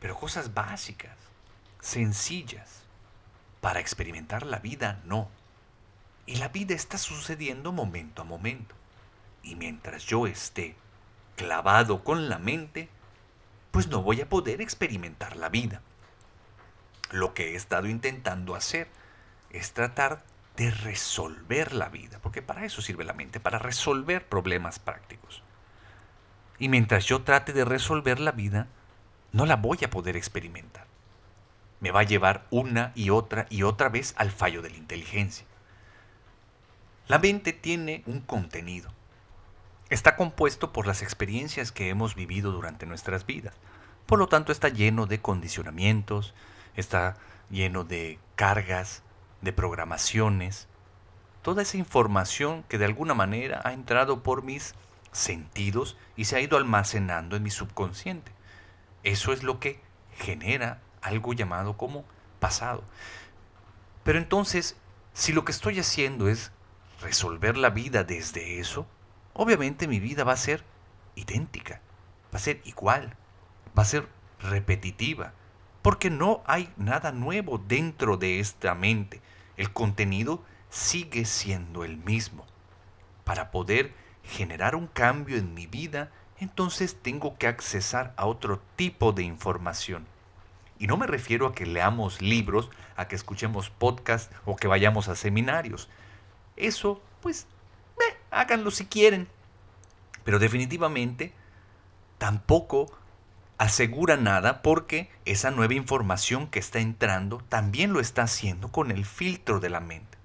pero 0.00 0.16
cosas 0.16 0.54
básicas, 0.54 1.16
sencillas. 1.80 2.84
Para 3.60 3.80
experimentar 3.80 4.46
la 4.46 4.60
vida, 4.60 5.00
no. 5.04 5.28
Y 6.26 6.36
la 6.36 6.48
vida 6.48 6.74
está 6.74 6.98
sucediendo 6.98 7.72
momento 7.72 8.22
a 8.22 8.24
momento. 8.24 8.76
Y 9.42 9.56
mientras 9.56 10.04
yo 10.04 10.28
esté 10.28 10.76
clavado 11.34 12.04
con 12.04 12.28
la 12.28 12.38
mente, 12.38 12.88
pues 13.76 13.88
no 13.88 14.00
voy 14.00 14.22
a 14.22 14.28
poder 14.30 14.62
experimentar 14.62 15.36
la 15.36 15.50
vida. 15.50 15.82
Lo 17.10 17.34
que 17.34 17.50
he 17.50 17.56
estado 17.56 17.88
intentando 17.88 18.54
hacer 18.54 18.88
es 19.50 19.74
tratar 19.74 20.24
de 20.56 20.70
resolver 20.70 21.74
la 21.74 21.90
vida, 21.90 22.18
porque 22.22 22.40
para 22.40 22.64
eso 22.64 22.80
sirve 22.80 23.04
la 23.04 23.12
mente, 23.12 23.38
para 23.38 23.58
resolver 23.58 24.26
problemas 24.30 24.78
prácticos. 24.78 25.42
Y 26.58 26.70
mientras 26.70 27.04
yo 27.04 27.20
trate 27.20 27.52
de 27.52 27.66
resolver 27.66 28.18
la 28.18 28.32
vida, 28.32 28.66
no 29.32 29.44
la 29.44 29.56
voy 29.56 29.76
a 29.84 29.90
poder 29.90 30.16
experimentar. 30.16 30.86
Me 31.80 31.90
va 31.90 32.00
a 32.00 32.04
llevar 32.04 32.46
una 32.48 32.92
y 32.94 33.10
otra 33.10 33.44
y 33.50 33.62
otra 33.62 33.90
vez 33.90 34.14
al 34.16 34.30
fallo 34.30 34.62
de 34.62 34.70
la 34.70 34.78
inteligencia. 34.78 35.44
La 37.08 37.18
mente 37.18 37.52
tiene 37.52 38.04
un 38.06 38.22
contenido. 38.22 38.95
Está 39.88 40.16
compuesto 40.16 40.72
por 40.72 40.86
las 40.86 41.02
experiencias 41.02 41.70
que 41.70 41.88
hemos 41.88 42.14
vivido 42.14 42.50
durante 42.50 42.86
nuestras 42.86 43.24
vidas. 43.24 43.54
Por 44.06 44.18
lo 44.18 44.26
tanto, 44.26 44.50
está 44.50 44.68
lleno 44.68 45.06
de 45.06 45.20
condicionamientos, 45.20 46.34
está 46.74 47.16
lleno 47.50 47.84
de 47.84 48.18
cargas, 48.34 49.02
de 49.42 49.52
programaciones, 49.52 50.66
toda 51.42 51.62
esa 51.62 51.76
información 51.76 52.64
que 52.68 52.78
de 52.78 52.86
alguna 52.86 53.14
manera 53.14 53.60
ha 53.64 53.72
entrado 53.72 54.24
por 54.24 54.42
mis 54.42 54.74
sentidos 55.12 55.96
y 56.16 56.24
se 56.24 56.34
ha 56.34 56.40
ido 56.40 56.56
almacenando 56.56 57.36
en 57.36 57.44
mi 57.44 57.50
subconsciente. 57.50 58.32
Eso 59.04 59.32
es 59.32 59.44
lo 59.44 59.60
que 59.60 59.80
genera 60.16 60.80
algo 61.02 61.32
llamado 61.32 61.76
como 61.76 62.04
pasado. 62.40 62.82
Pero 64.02 64.18
entonces, 64.18 64.76
si 65.14 65.32
lo 65.32 65.44
que 65.44 65.52
estoy 65.52 65.78
haciendo 65.78 66.28
es 66.28 66.50
resolver 67.00 67.56
la 67.56 67.70
vida 67.70 68.02
desde 68.02 68.58
eso, 68.58 68.88
obviamente 69.36 69.86
mi 69.86 70.00
vida 70.00 70.24
va 70.24 70.32
a 70.32 70.36
ser 70.36 70.64
idéntica, 71.14 71.80
va 72.32 72.36
a 72.36 72.40
ser 72.40 72.60
igual, 72.64 73.16
va 73.76 73.82
a 73.82 73.86
ser 73.86 74.08
repetitiva, 74.40 75.32
porque 75.82 76.10
no 76.10 76.42
hay 76.46 76.72
nada 76.76 77.12
nuevo 77.12 77.58
dentro 77.58 78.16
de 78.16 78.40
esta 78.40 78.74
mente. 78.74 79.20
El 79.56 79.72
contenido 79.72 80.42
sigue 80.68 81.24
siendo 81.24 81.84
el 81.84 81.96
mismo. 81.98 82.44
Para 83.24 83.50
poder 83.50 83.94
generar 84.22 84.74
un 84.74 84.88
cambio 84.88 85.36
en 85.36 85.54
mi 85.54 85.66
vida, 85.66 86.10
entonces 86.38 86.96
tengo 87.00 87.38
que 87.38 87.46
accesar 87.46 88.12
a 88.16 88.26
otro 88.26 88.60
tipo 88.76 89.12
de 89.12 89.22
información. 89.22 90.06
Y 90.78 90.86
no 90.86 90.96
me 90.96 91.06
refiero 91.06 91.46
a 91.46 91.54
que 91.54 91.64
leamos 91.64 92.20
libros, 92.20 92.70
a 92.96 93.08
que 93.08 93.16
escuchemos 93.16 93.70
podcasts 93.70 94.34
o 94.44 94.56
que 94.56 94.68
vayamos 94.68 95.08
a 95.08 95.16
seminarios. 95.16 95.88
Eso, 96.56 97.00
pues, 97.22 97.46
háganlo 98.30 98.70
si 98.70 98.86
quieren. 98.86 99.28
Pero 100.24 100.38
definitivamente 100.38 101.32
tampoco 102.18 102.92
asegura 103.58 104.16
nada 104.16 104.62
porque 104.62 105.10
esa 105.24 105.50
nueva 105.50 105.74
información 105.74 106.46
que 106.46 106.58
está 106.58 106.78
entrando 106.78 107.38
también 107.48 107.92
lo 107.92 108.00
está 108.00 108.22
haciendo 108.22 108.70
con 108.70 108.90
el 108.90 109.04
filtro 109.06 109.60
de 109.60 109.70
la 109.70 109.80
mente. 109.80 110.18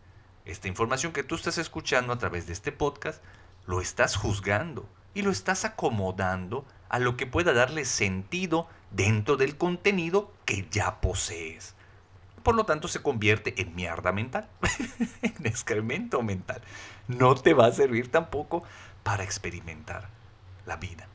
Esta 0.46 0.67
información 0.67 1.13
que 1.13 1.24
tú 1.24 1.36
estás 1.36 1.58
escuchando 1.58 2.13
a 2.13 2.17
través 2.17 2.48
de 2.48 2.53
este 2.53 2.72
podcast 2.72 3.24
lo 3.65 3.79
estás 3.79 4.15
juzgando 4.15 4.89
y 5.13 5.22
lo 5.22 5.31
estás 5.31 5.65
acomodando 5.65 6.65
a 6.89 7.00
lo 7.00 7.15
que 7.15 7.27
pueda 7.27 7.53
darle 7.53 7.86
sentido 7.86 8.67
dentro 8.89 9.38
del 9.38 9.58
contenido 9.58 10.34
que 10.46 10.67
ya 10.70 11.00
posees. 11.00 11.75
Por 12.44 12.56
lo 12.56 12.66
tanto, 12.66 12.88
se 12.88 13.02
convierte 13.02 13.62
en 13.62 13.76
mierda 13.76 14.12
mental, 14.12 14.50
en 15.22 15.46
excremento 15.46 16.22
mental. 16.22 16.62
No 17.08 17.36
te 17.36 17.54
va 17.54 17.68
a 17.68 17.72
servir 17.72 18.12
tampoco 18.12 18.64
para 19.04 19.24
experimentar 19.24 20.10
la 20.66 20.78
vida. 20.78 21.08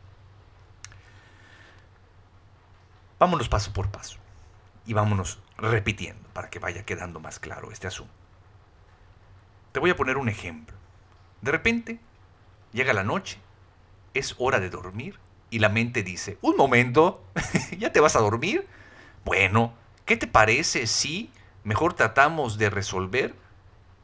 Vámonos 3.19 3.49
paso 3.49 3.73
por 3.73 3.91
paso 3.91 4.19
y 4.85 4.93
vámonos 4.93 5.41
repitiendo 5.57 6.29
para 6.35 6.51
que 6.51 6.59
vaya 6.59 6.85
quedando 6.85 7.19
más 7.19 7.39
claro 7.39 7.73
este 7.73 7.87
asunto. 7.87 8.13
Te 9.73 9.81
voy 9.81 9.91
a 9.91 9.97
poner 9.97 10.17
un 10.17 10.29
ejemplo. 10.29 10.77
De 11.41 11.51
repente 11.51 11.99
Llega 12.77 12.93
la 12.93 13.05
noche, 13.05 13.39
es 14.13 14.35
hora 14.37 14.61
de 14.61 14.69
dormir 14.69 15.19
y 15.49 15.61
la 15.61 15.71
mente 15.71 16.03
dice, 16.03 16.37
un 16.43 16.57
momento, 16.57 17.25
¿ya 17.79 17.91
te 17.91 18.01
vas 18.01 18.17
a 18.17 18.21
dormir? 18.21 18.67
Bueno, 19.25 19.73
¿qué 20.07 20.17
te 20.17 20.27
parece 20.27 20.87
si 20.87 21.31
mejor 21.65 21.93
tratamos 21.93 22.57
de 22.57 22.71
resolver 22.71 23.35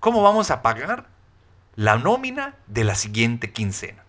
cómo 0.01 0.23
vamos 0.23 0.51
a 0.51 0.61
pagar 0.61 1.07
la 1.75 1.97
nómina 1.97 2.57
de 2.67 2.85
la 2.85 2.95
siguiente 2.95 3.53
quincena? 3.53 4.05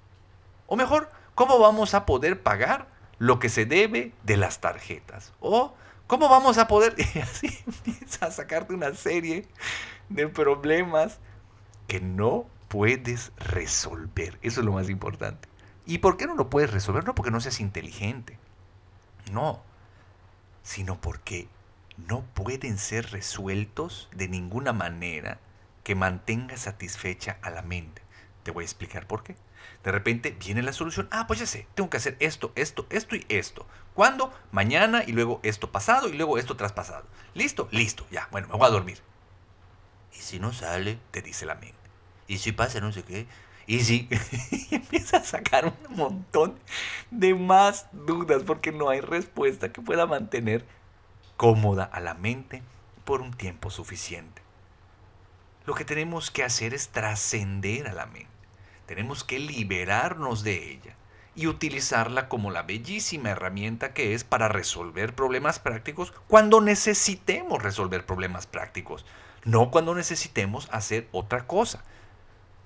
O 0.67 0.75
mejor, 0.75 1.09
¿cómo 1.35 1.59
vamos 1.59 1.93
a 1.93 2.05
poder 2.05 2.41
pagar 2.41 2.87
lo 3.19 3.39
que 3.39 3.47
se 3.47 3.65
debe 3.65 4.11
de 4.23 4.37
las 4.37 4.59
tarjetas? 4.59 5.31
O 5.39 5.73
¿cómo 6.07 6.29
vamos 6.29 6.57
a 6.57 6.67
poder... 6.67 6.95
Y 7.15 7.19
así 7.19 7.47
empieza 7.65 8.25
a 8.25 8.31
sacarte 8.31 8.73
una 8.73 8.93
serie 8.93 9.47
de 10.09 10.27
problemas 10.27 11.19
que 11.87 12.01
no 12.01 12.45
puedes 12.67 13.31
resolver. 13.37 14.39
Eso 14.41 14.61
es 14.61 14.65
lo 14.65 14.73
más 14.73 14.89
importante. 14.89 15.47
¿Y 15.85 15.99
por 15.99 16.17
qué 16.17 16.27
no 16.27 16.35
lo 16.35 16.49
puedes 16.49 16.71
resolver? 16.71 17.05
No 17.05 17.13
porque 17.15 17.31
no 17.31 17.39
seas 17.39 17.59
inteligente. 17.59 18.37
No. 19.31 19.61
Sino 20.63 20.99
porque 20.99 21.47
no 21.97 22.21
pueden 22.33 22.77
ser 22.77 23.11
resueltos 23.11 24.09
de 24.13 24.27
ninguna 24.27 24.73
manera 24.73 25.39
que 25.83 25.95
mantenga 25.95 26.57
satisfecha 26.57 27.37
a 27.41 27.49
la 27.49 27.61
mente. 27.61 28.01
Te 28.43 28.51
voy 28.51 28.63
a 28.63 28.65
explicar 28.65 29.07
por 29.07 29.23
qué. 29.23 29.35
De 29.83 29.91
repente 29.91 30.35
viene 30.39 30.61
la 30.61 30.73
solución. 30.73 31.07
Ah, 31.11 31.27
pues 31.27 31.39
ya 31.39 31.45
sé, 31.45 31.67
tengo 31.75 31.89
que 31.89 31.97
hacer 31.97 32.17
esto, 32.19 32.51
esto, 32.55 32.85
esto 32.89 33.15
y 33.15 33.25
esto. 33.29 33.65
¿Cuándo? 33.93 34.33
Mañana 34.51 35.03
y 35.05 35.11
luego 35.11 35.39
esto 35.43 35.71
pasado 35.71 36.09
y 36.09 36.13
luego 36.13 36.37
esto 36.37 36.57
traspasado. 36.57 37.05
¿Listo? 37.33 37.67
Listo, 37.71 38.05
ya. 38.11 38.27
Bueno, 38.31 38.47
me 38.47 38.57
voy 38.57 38.67
a 38.67 38.71
dormir. 38.71 38.99
Y 40.13 40.21
si 40.21 40.39
no 40.39 40.53
sale, 40.53 40.99
te 41.11 41.21
dice 41.21 41.45
la 41.45 41.55
mente 41.55 41.83
y 42.27 42.37
si 42.37 42.51
pasa 42.51 42.79
no 42.79 42.91
sé 42.91 43.03
qué, 43.03 43.27
y 43.65 43.79
si 43.81 44.09
empieza 44.71 45.17
a 45.17 45.23
sacar 45.23 45.65
un 45.65 45.95
montón 45.95 46.59
de 47.11 47.33
más 47.33 47.87
dudas 47.91 48.43
porque 48.43 48.71
no 48.71 48.89
hay 48.89 49.01
respuesta 49.01 49.71
que 49.71 49.81
pueda 49.81 50.05
mantener 50.05 50.65
cómoda 51.43 51.83
a 51.83 51.99
la 51.99 52.13
mente 52.13 52.63
por 53.03 53.19
un 53.19 53.33
tiempo 53.33 53.69
suficiente. 53.69 54.41
Lo 55.65 55.73
que 55.73 55.83
tenemos 55.83 56.31
que 56.31 56.41
hacer 56.41 56.73
es 56.73 56.87
trascender 56.87 57.89
a 57.89 57.91
la 57.91 58.05
mente. 58.05 58.29
Tenemos 58.85 59.25
que 59.25 59.39
liberarnos 59.39 60.45
de 60.45 60.71
ella 60.71 60.95
y 61.35 61.47
utilizarla 61.47 62.29
como 62.29 62.49
la 62.49 62.61
bellísima 62.61 63.31
herramienta 63.31 63.93
que 63.93 64.13
es 64.13 64.23
para 64.23 64.47
resolver 64.47 65.15
problemas 65.15 65.59
prácticos 65.59 66.13
cuando 66.29 66.61
necesitemos 66.61 67.61
resolver 67.61 68.05
problemas 68.05 68.47
prácticos, 68.47 69.05
no 69.43 69.69
cuando 69.69 69.93
necesitemos 69.95 70.69
hacer 70.71 71.09
otra 71.11 71.45
cosa. 71.45 71.83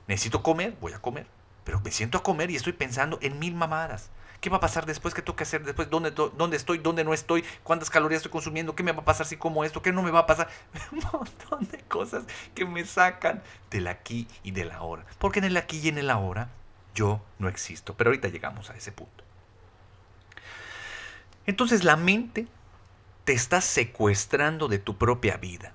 Necesito 0.08 0.44
comer, 0.44 0.78
voy 0.80 0.94
a 0.94 1.02
comer. 1.02 1.26
Pero 1.64 1.80
me 1.80 1.90
siento 1.90 2.20
a 2.20 2.24
comer 2.24 2.52
y 2.52 2.56
estoy 2.56 2.74
pensando 2.74 3.18
en 3.24 3.40
mil 3.40 3.56
mamadas. 3.56 4.12
¿Qué 4.40 4.50
va 4.50 4.58
a 4.58 4.60
pasar 4.60 4.86
después? 4.86 5.14
¿Qué 5.14 5.22
tengo 5.22 5.36
que 5.36 5.44
hacer 5.44 5.64
después? 5.64 5.90
¿Dónde, 5.90 6.12
¿Dónde 6.12 6.58
estoy? 6.58 6.78
¿Dónde 6.78 7.04
no 7.04 7.14
estoy? 7.14 7.44
¿Cuántas 7.64 7.90
calorías 7.90 8.20
estoy 8.20 8.32
consumiendo? 8.32 8.76
¿Qué 8.76 8.84
me 8.84 8.92
va 8.92 9.02
a 9.02 9.06
pasar 9.06 9.26
si 9.26 9.38
como 9.38 9.64
esto? 9.64 9.82
¿Qué 9.82 9.92
no 9.92 10.04
me 10.04 10.12
va 10.12 10.20
a 10.20 10.26
pasar? 10.26 10.48
Un 10.92 11.00
montón 11.12 11.68
de 11.72 11.80
cosas 11.80 12.26
que 12.54 12.66
me 12.66 12.86
sacan 12.86 13.42
del 13.72 13.88
aquí 13.88 14.28
y 14.44 14.52
del 14.52 14.72
ahora. 14.72 15.06
Porque 15.18 15.40
en 15.40 15.46
el 15.46 15.58
aquí 15.58 15.80
y 15.80 15.90
en 15.90 15.98
el 15.98 16.10
ahora 16.10 16.50
yo 16.94 17.22
no 17.40 17.50
existo. 17.50 17.96
Pero 17.96 18.10
ahorita 18.10 18.28
llegamos 18.28 18.70
a 18.70 18.76
ese 18.76 18.92
punto. 18.92 19.24
Entonces 21.48 21.84
la 21.84 21.96
mente 21.96 22.48
te 23.24 23.34
está 23.34 23.62
secuestrando 23.62 24.68
de 24.68 24.80
tu 24.80 24.98
propia 24.98 25.38
vida. 25.38 25.74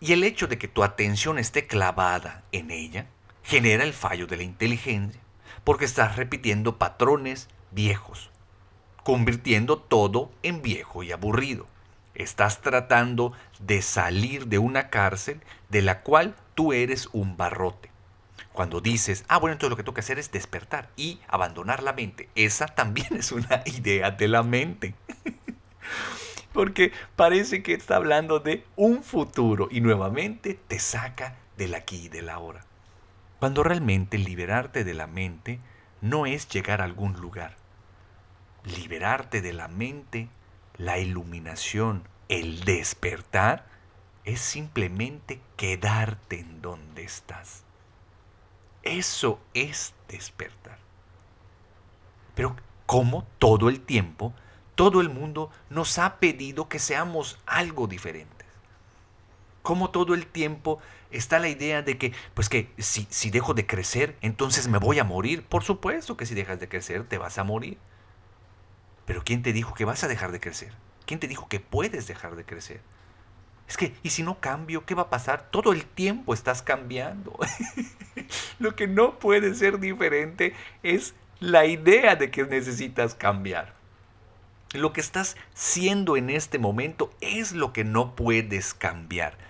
Y 0.00 0.12
el 0.12 0.22
hecho 0.22 0.46
de 0.46 0.58
que 0.58 0.68
tu 0.68 0.84
atención 0.84 1.38
esté 1.38 1.66
clavada 1.66 2.44
en 2.52 2.70
ella 2.70 3.06
genera 3.42 3.82
el 3.82 3.92
fallo 3.92 4.26
de 4.26 4.36
la 4.36 4.42
inteligencia, 4.44 5.20
porque 5.64 5.84
estás 5.84 6.16
repitiendo 6.16 6.78
patrones 6.78 7.48
viejos, 7.70 8.30
convirtiendo 9.04 9.78
todo 9.78 10.30
en 10.42 10.62
viejo 10.62 11.02
y 11.02 11.12
aburrido. 11.12 11.66
Estás 12.14 12.60
tratando 12.60 13.32
de 13.60 13.80
salir 13.82 14.46
de 14.48 14.58
una 14.58 14.90
cárcel 14.90 15.40
de 15.68 15.82
la 15.82 16.02
cual 16.02 16.34
tú 16.54 16.72
eres 16.72 17.08
un 17.12 17.36
barrote. 17.36 17.90
Cuando 18.52 18.80
dices, 18.80 19.24
ah, 19.28 19.38
bueno, 19.38 19.52
entonces 19.52 19.70
lo 19.70 19.76
que 19.76 19.84
tengo 19.84 19.94
que 19.94 20.00
hacer 20.00 20.18
es 20.18 20.32
despertar 20.32 20.90
y 20.96 21.20
abandonar 21.28 21.82
la 21.82 21.92
mente. 21.92 22.28
Esa 22.34 22.66
también 22.66 23.14
es 23.14 23.30
una 23.30 23.62
idea 23.66 24.10
de 24.10 24.26
la 24.26 24.42
mente. 24.42 24.94
Porque 26.52 26.92
parece 27.14 27.62
que 27.62 27.74
está 27.74 27.96
hablando 27.96 28.40
de 28.40 28.64
un 28.74 29.04
futuro 29.04 29.68
y 29.70 29.80
nuevamente 29.80 30.58
te 30.66 30.80
saca 30.80 31.36
del 31.56 31.74
aquí 31.76 32.06
y 32.06 32.08
del 32.08 32.30
ahora. 32.30 32.67
Cuando 33.38 33.62
realmente 33.62 34.18
liberarte 34.18 34.82
de 34.84 34.94
la 34.94 35.06
mente 35.06 35.60
no 36.00 36.26
es 36.26 36.48
llegar 36.48 36.80
a 36.80 36.84
algún 36.84 37.20
lugar. 37.20 37.56
Liberarte 38.64 39.40
de 39.40 39.52
la 39.52 39.68
mente, 39.68 40.28
la 40.76 40.98
iluminación, 40.98 42.02
el 42.28 42.64
despertar, 42.64 43.66
es 44.24 44.40
simplemente 44.40 45.40
quedarte 45.56 46.40
en 46.40 46.60
donde 46.60 47.02
estás. 47.02 47.64
Eso 48.82 49.40
es 49.54 49.94
despertar. 50.08 50.78
Pero 52.34 52.56
¿cómo 52.86 53.26
todo 53.38 53.68
el 53.68 53.80
tiempo, 53.80 54.34
todo 54.74 55.00
el 55.00 55.08
mundo 55.08 55.50
nos 55.70 55.98
ha 55.98 56.18
pedido 56.18 56.68
que 56.68 56.78
seamos 56.78 57.38
algo 57.46 57.86
diferentes? 57.86 58.37
¿Cómo 59.68 59.90
todo 59.90 60.14
el 60.14 60.26
tiempo 60.26 60.78
está 61.10 61.38
la 61.38 61.50
idea 61.50 61.82
de 61.82 61.98
que, 61.98 62.14
pues 62.32 62.48
que 62.48 62.70
si, 62.78 63.06
si 63.10 63.28
dejo 63.28 63.52
de 63.52 63.66
crecer, 63.66 64.16
entonces 64.22 64.66
me 64.66 64.78
voy 64.78 64.98
a 64.98 65.04
morir? 65.04 65.42
Por 65.44 65.62
supuesto 65.62 66.16
que 66.16 66.24
si 66.24 66.34
dejas 66.34 66.58
de 66.58 66.70
crecer, 66.70 67.04
te 67.04 67.18
vas 67.18 67.36
a 67.36 67.44
morir. 67.44 67.76
Pero 69.04 69.22
¿quién 69.22 69.42
te 69.42 69.52
dijo 69.52 69.74
que 69.74 69.84
vas 69.84 70.02
a 70.02 70.08
dejar 70.08 70.32
de 70.32 70.40
crecer? 70.40 70.72
¿Quién 71.04 71.20
te 71.20 71.28
dijo 71.28 71.50
que 71.50 71.60
puedes 71.60 72.06
dejar 72.06 72.34
de 72.34 72.46
crecer? 72.46 72.80
Es 73.68 73.76
que, 73.76 73.94
¿y 74.02 74.08
si 74.08 74.22
no 74.22 74.40
cambio? 74.40 74.86
¿Qué 74.86 74.94
va 74.94 75.02
a 75.02 75.10
pasar? 75.10 75.50
Todo 75.50 75.74
el 75.74 75.84
tiempo 75.84 76.32
estás 76.32 76.62
cambiando. 76.62 77.38
Lo 78.58 78.74
que 78.74 78.86
no 78.86 79.18
puede 79.18 79.54
ser 79.54 79.80
diferente 79.80 80.54
es 80.82 81.14
la 81.40 81.66
idea 81.66 82.16
de 82.16 82.30
que 82.30 82.44
necesitas 82.44 83.14
cambiar. 83.14 83.74
Lo 84.72 84.94
que 84.94 85.02
estás 85.02 85.36
siendo 85.52 86.16
en 86.16 86.30
este 86.30 86.58
momento 86.58 87.12
es 87.20 87.52
lo 87.52 87.74
que 87.74 87.84
no 87.84 88.16
puedes 88.16 88.72
cambiar. 88.72 89.47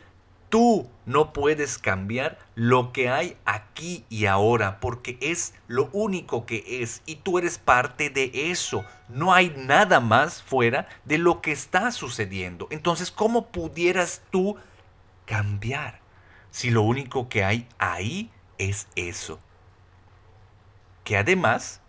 Tú 0.49 0.89
no 1.05 1.35
puedes 1.35 1.77
cambiar 1.77 2.39
lo 2.55 2.93
que 2.93 3.11
hay 3.11 3.37
aquí 3.45 4.07
y 4.09 4.25
ahora 4.25 4.81
porque 4.81 5.19
es 5.21 5.53
lo 5.67 5.91
único 5.93 6.47
que 6.47 6.83
es 6.83 7.03
y 7.05 7.17
tú 7.17 7.39
eres 7.39 7.59
parte 7.59 8.09
de 8.09 8.31
eso. 8.51 8.83
No 9.09 9.35
hay 9.35 9.53
nada 9.57 10.01
más 10.01 10.43
fuera 10.43 10.89
de 11.05 11.19
lo 11.19 11.43
que 11.43 11.53
está 11.53 11.93
sucediendo. 11.93 12.67
Entonces, 12.71 13.11
¿cómo 13.11 13.49
pudieras 13.49 14.23
tú 14.31 14.57
cambiar 15.27 16.01
si 16.51 16.71
lo 16.71 16.81
único 16.81 17.29
que 17.29 17.45
hay 17.45 17.69
ahí 17.79 18.31
es 18.57 18.89
eso? 18.97 19.39
Que 21.05 21.19
además, 21.19 21.83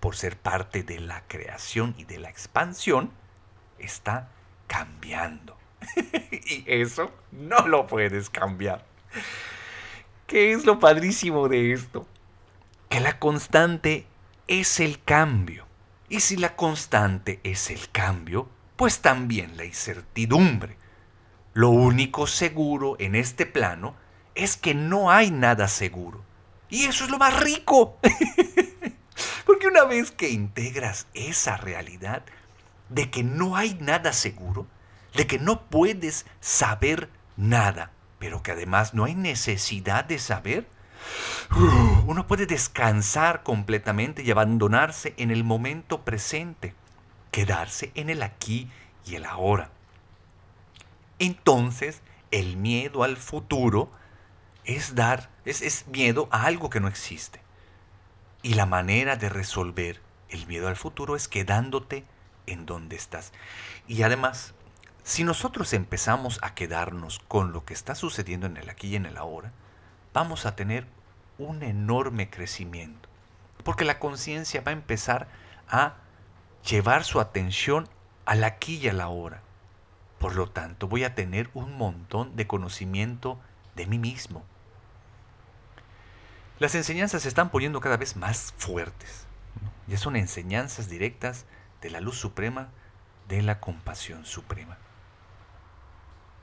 por 0.00 0.16
ser 0.16 0.38
parte 0.38 0.82
de 0.82 0.98
la 1.00 1.24
creación 1.28 1.94
y 1.98 2.04
de 2.04 2.18
la 2.18 2.30
expansión, 2.30 3.10
está 3.78 4.30
cambiando. 4.66 5.57
y 6.30 6.64
eso 6.66 7.10
no 7.32 7.66
lo 7.66 7.86
puedes 7.86 8.30
cambiar. 8.30 8.84
¿Qué 10.26 10.52
es 10.52 10.66
lo 10.66 10.78
padrísimo 10.78 11.48
de 11.48 11.72
esto? 11.72 12.06
Que 12.88 13.00
la 13.00 13.18
constante 13.18 14.06
es 14.46 14.80
el 14.80 15.02
cambio. 15.02 15.66
Y 16.08 16.20
si 16.20 16.36
la 16.36 16.56
constante 16.56 17.40
es 17.42 17.70
el 17.70 17.90
cambio, 17.90 18.48
pues 18.76 19.00
también 19.00 19.56
la 19.56 19.64
incertidumbre. 19.64 20.76
Lo 21.54 21.70
único 21.70 22.26
seguro 22.26 22.96
en 22.98 23.14
este 23.14 23.46
plano 23.46 23.94
es 24.34 24.56
que 24.56 24.74
no 24.74 25.10
hay 25.10 25.30
nada 25.30 25.68
seguro. 25.68 26.22
Y 26.70 26.84
eso 26.84 27.04
es 27.04 27.10
lo 27.10 27.18
más 27.18 27.38
rico. 27.40 27.98
Porque 29.46 29.66
una 29.66 29.84
vez 29.84 30.10
que 30.10 30.30
integras 30.30 31.06
esa 31.14 31.56
realidad 31.56 32.22
de 32.88 33.10
que 33.10 33.24
no 33.24 33.56
hay 33.56 33.74
nada 33.80 34.12
seguro, 34.12 34.66
de 35.18 35.26
que 35.26 35.40
no 35.40 35.62
puedes 35.62 36.26
saber 36.38 37.10
nada, 37.36 37.90
pero 38.20 38.40
que 38.44 38.52
además 38.52 38.94
no 38.94 39.04
hay 39.04 39.16
necesidad 39.16 40.04
de 40.04 40.20
saber, 40.20 40.68
uno 42.06 42.28
puede 42.28 42.46
descansar 42.46 43.42
completamente 43.42 44.22
y 44.22 44.30
abandonarse 44.30 45.14
en 45.16 45.32
el 45.32 45.42
momento 45.42 46.04
presente, 46.04 46.72
quedarse 47.32 47.90
en 47.96 48.10
el 48.10 48.22
aquí 48.22 48.70
y 49.04 49.16
el 49.16 49.24
ahora. 49.24 49.72
Entonces, 51.18 52.00
el 52.30 52.56
miedo 52.56 53.02
al 53.02 53.16
futuro 53.16 53.90
es 54.64 54.94
dar, 54.94 55.30
es, 55.44 55.62
es 55.62 55.88
miedo 55.88 56.28
a 56.30 56.44
algo 56.44 56.70
que 56.70 56.78
no 56.78 56.86
existe. 56.86 57.40
Y 58.42 58.54
la 58.54 58.66
manera 58.66 59.16
de 59.16 59.28
resolver 59.30 60.00
el 60.28 60.46
miedo 60.46 60.68
al 60.68 60.76
futuro 60.76 61.16
es 61.16 61.26
quedándote 61.26 62.04
en 62.46 62.66
donde 62.66 62.94
estás. 62.94 63.32
Y 63.88 64.02
además, 64.02 64.54
si 65.08 65.24
nosotros 65.24 65.72
empezamos 65.72 66.38
a 66.42 66.54
quedarnos 66.54 67.18
con 67.28 67.52
lo 67.52 67.64
que 67.64 67.72
está 67.72 67.94
sucediendo 67.94 68.46
en 68.46 68.58
el 68.58 68.68
aquí 68.68 68.88
y 68.88 68.96
en 68.96 69.06
el 69.06 69.16
ahora, 69.16 69.52
vamos 70.12 70.44
a 70.44 70.54
tener 70.54 70.86
un 71.38 71.62
enorme 71.62 72.28
crecimiento. 72.28 73.08
Porque 73.64 73.86
la 73.86 74.00
conciencia 74.00 74.60
va 74.60 74.68
a 74.68 74.74
empezar 74.74 75.26
a 75.66 75.94
llevar 76.62 77.04
su 77.04 77.20
atención 77.20 77.88
al 78.26 78.44
aquí 78.44 78.76
y 78.76 78.88
al 78.88 79.00
ahora. 79.00 79.40
Por 80.18 80.36
lo 80.36 80.50
tanto, 80.50 80.88
voy 80.88 81.04
a 81.04 81.14
tener 81.14 81.48
un 81.54 81.78
montón 81.78 82.36
de 82.36 82.46
conocimiento 82.46 83.40
de 83.76 83.86
mí 83.86 83.98
mismo. 83.98 84.44
Las 86.58 86.74
enseñanzas 86.74 87.22
se 87.22 87.28
están 87.28 87.48
poniendo 87.48 87.80
cada 87.80 87.96
vez 87.96 88.14
más 88.14 88.52
fuertes. 88.58 89.24
Ya 89.86 89.96
son 89.96 90.16
enseñanzas 90.16 90.90
directas 90.90 91.46
de 91.80 91.88
la 91.88 92.02
luz 92.02 92.18
suprema, 92.18 92.68
de 93.26 93.40
la 93.40 93.58
compasión 93.58 94.26
suprema. 94.26 94.76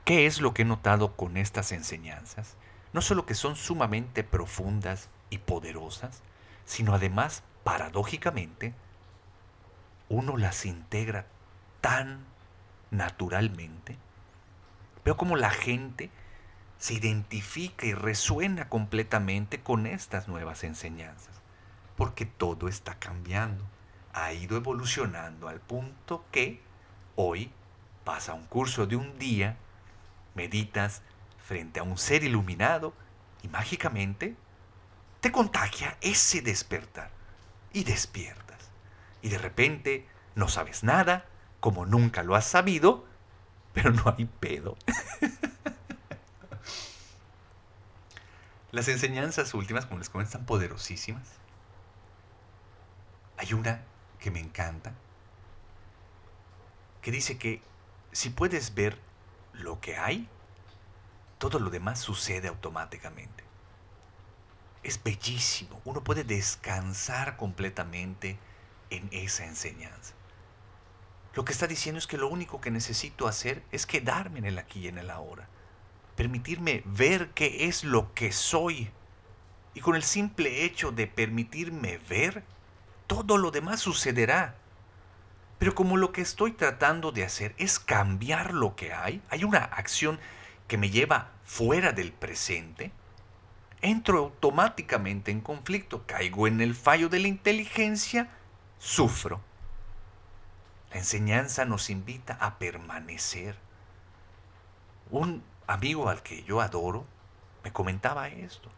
¿Qué 0.06 0.26
es 0.26 0.40
lo 0.40 0.54
que 0.54 0.62
he 0.62 0.64
notado 0.64 1.16
con 1.16 1.36
estas 1.36 1.72
enseñanzas? 1.72 2.54
No 2.92 3.02
solo 3.02 3.26
que 3.26 3.34
son 3.34 3.56
sumamente 3.56 4.22
profundas 4.22 5.08
y 5.30 5.38
poderosas, 5.38 6.22
sino 6.64 6.94
además, 6.94 7.42
paradójicamente, 7.64 8.72
uno 10.08 10.36
las 10.36 10.64
integra 10.64 11.26
tan 11.80 12.24
naturalmente. 12.92 13.96
Veo 15.04 15.16
como 15.16 15.34
la 15.34 15.50
gente 15.50 16.12
se 16.78 16.94
identifica 16.94 17.84
y 17.84 17.92
resuena 17.92 18.68
completamente 18.68 19.60
con 19.60 19.88
estas 19.88 20.28
nuevas 20.28 20.62
enseñanzas, 20.62 21.34
porque 21.96 22.26
todo 22.26 22.68
está 22.68 22.94
cambiando, 23.00 23.64
ha 24.12 24.32
ido 24.32 24.56
evolucionando 24.56 25.48
al 25.48 25.58
punto 25.58 26.24
que 26.30 26.60
hoy 27.16 27.50
pasa 28.04 28.34
un 28.34 28.46
curso 28.46 28.86
de 28.86 28.94
un 28.94 29.18
día 29.18 29.56
meditas 30.36 31.02
frente 31.44 31.80
a 31.80 31.82
un 31.82 31.98
ser 31.98 32.22
iluminado 32.22 32.94
y 33.42 33.48
mágicamente 33.48 34.36
te 35.20 35.32
contagia 35.32 35.96
ese 36.00 36.42
despertar 36.42 37.10
y 37.72 37.82
despiertas. 37.84 38.70
Y 39.22 39.28
de 39.28 39.38
repente 39.38 40.06
no 40.34 40.48
sabes 40.48 40.84
nada, 40.84 41.24
como 41.60 41.86
nunca 41.86 42.22
lo 42.22 42.36
has 42.36 42.46
sabido, 42.46 43.06
pero 43.72 43.90
no 43.90 44.14
hay 44.16 44.26
pedo. 44.26 44.76
Las 48.70 48.88
enseñanzas 48.88 49.54
últimas, 49.54 49.86
como 49.86 49.98
les 49.98 50.10
comento, 50.10 50.28
están 50.28 50.44
poderosísimas. 50.46 51.26
Hay 53.38 53.52
una 53.54 53.82
que 54.18 54.30
me 54.30 54.40
encanta, 54.40 54.92
que 57.00 57.10
dice 57.10 57.38
que 57.38 57.62
si 58.12 58.30
puedes 58.30 58.74
ver 58.74 58.98
lo 59.58 59.80
que 59.80 59.96
hay, 59.96 60.28
todo 61.38 61.58
lo 61.58 61.70
demás 61.70 61.98
sucede 61.98 62.48
automáticamente. 62.48 63.44
es 64.82 65.02
bellísimo. 65.02 65.80
Uno 65.84 66.04
puede 66.04 66.22
descansar 66.22 67.36
completamente 67.36 68.38
en 68.90 69.08
esa 69.10 69.44
enseñanza. 69.44 70.14
Lo 71.34 71.44
que 71.44 71.52
está 71.52 71.66
diciendo 71.66 71.98
es 71.98 72.06
que 72.06 72.16
lo 72.16 72.28
único 72.28 72.60
que 72.60 72.70
necesito 72.70 73.26
hacer 73.26 73.62
es 73.72 73.84
quedarme 73.84 74.38
en 74.38 74.44
el 74.44 74.58
aquí 74.58 74.80
y 74.80 74.88
en 74.88 74.98
el 74.98 75.10
ahora. 75.10 75.48
Permitirme 76.14 76.82
ver 76.86 77.30
qué 77.30 77.66
es 77.66 77.84
lo 77.84 78.14
que 78.14 78.32
soy. 78.32 78.90
Y 79.74 79.80
con 79.80 79.96
el 79.96 80.02
simple 80.02 80.64
hecho 80.64 80.92
de 80.92 81.06
permitirme 81.06 81.98
ver, 82.08 82.44
todo 83.06 83.36
lo 83.36 83.50
demás 83.50 83.80
sucederá. 83.80 84.56
Pero 85.58 85.74
como 85.74 85.96
lo 85.96 86.12
que 86.12 86.20
estoy 86.20 86.52
tratando 86.52 87.12
de 87.12 87.24
hacer 87.24 87.54
es 87.58 87.78
cambiar 87.78 88.52
lo 88.52 88.76
que 88.76 88.92
hay, 88.92 89.22
hay 89.30 89.44
una 89.44 89.58
acción 89.58 90.18
que 90.68 90.76
me 90.76 90.90
lleva 90.90 91.30
fuera 91.44 91.92
del 91.92 92.12
presente, 92.12 92.92
entro 93.80 94.18
automáticamente 94.18 95.30
en 95.30 95.40
conflicto, 95.40 96.04
caigo 96.06 96.46
en 96.46 96.60
el 96.60 96.74
fallo 96.74 97.08
de 97.08 97.20
la 97.20 97.28
inteligencia, 97.28 98.28
sufro. 98.78 99.40
La 100.90 100.98
enseñanza 100.98 101.64
nos 101.64 101.88
invita 101.88 102.36
a 102.40 102.58
permanecer. 102.58 103.56
Un 105.10 105.42
amigo 105.66 106.08
al 106.08 106.22
que 106.22 106.42
yo 106.44 106.60
adoro 106.60 107.06
me 107.64 107.72
comentaba 107.72 108.28
esto. 108.28 108.70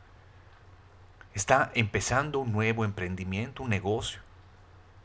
Está 1.35 1.71
empezando 1.75 2.41
un 2.41 2.53
nuevo 2.53 2.85
emprendimiento, 2.85 3.63
un 3.63 3.71
negocio, 3.71 4.21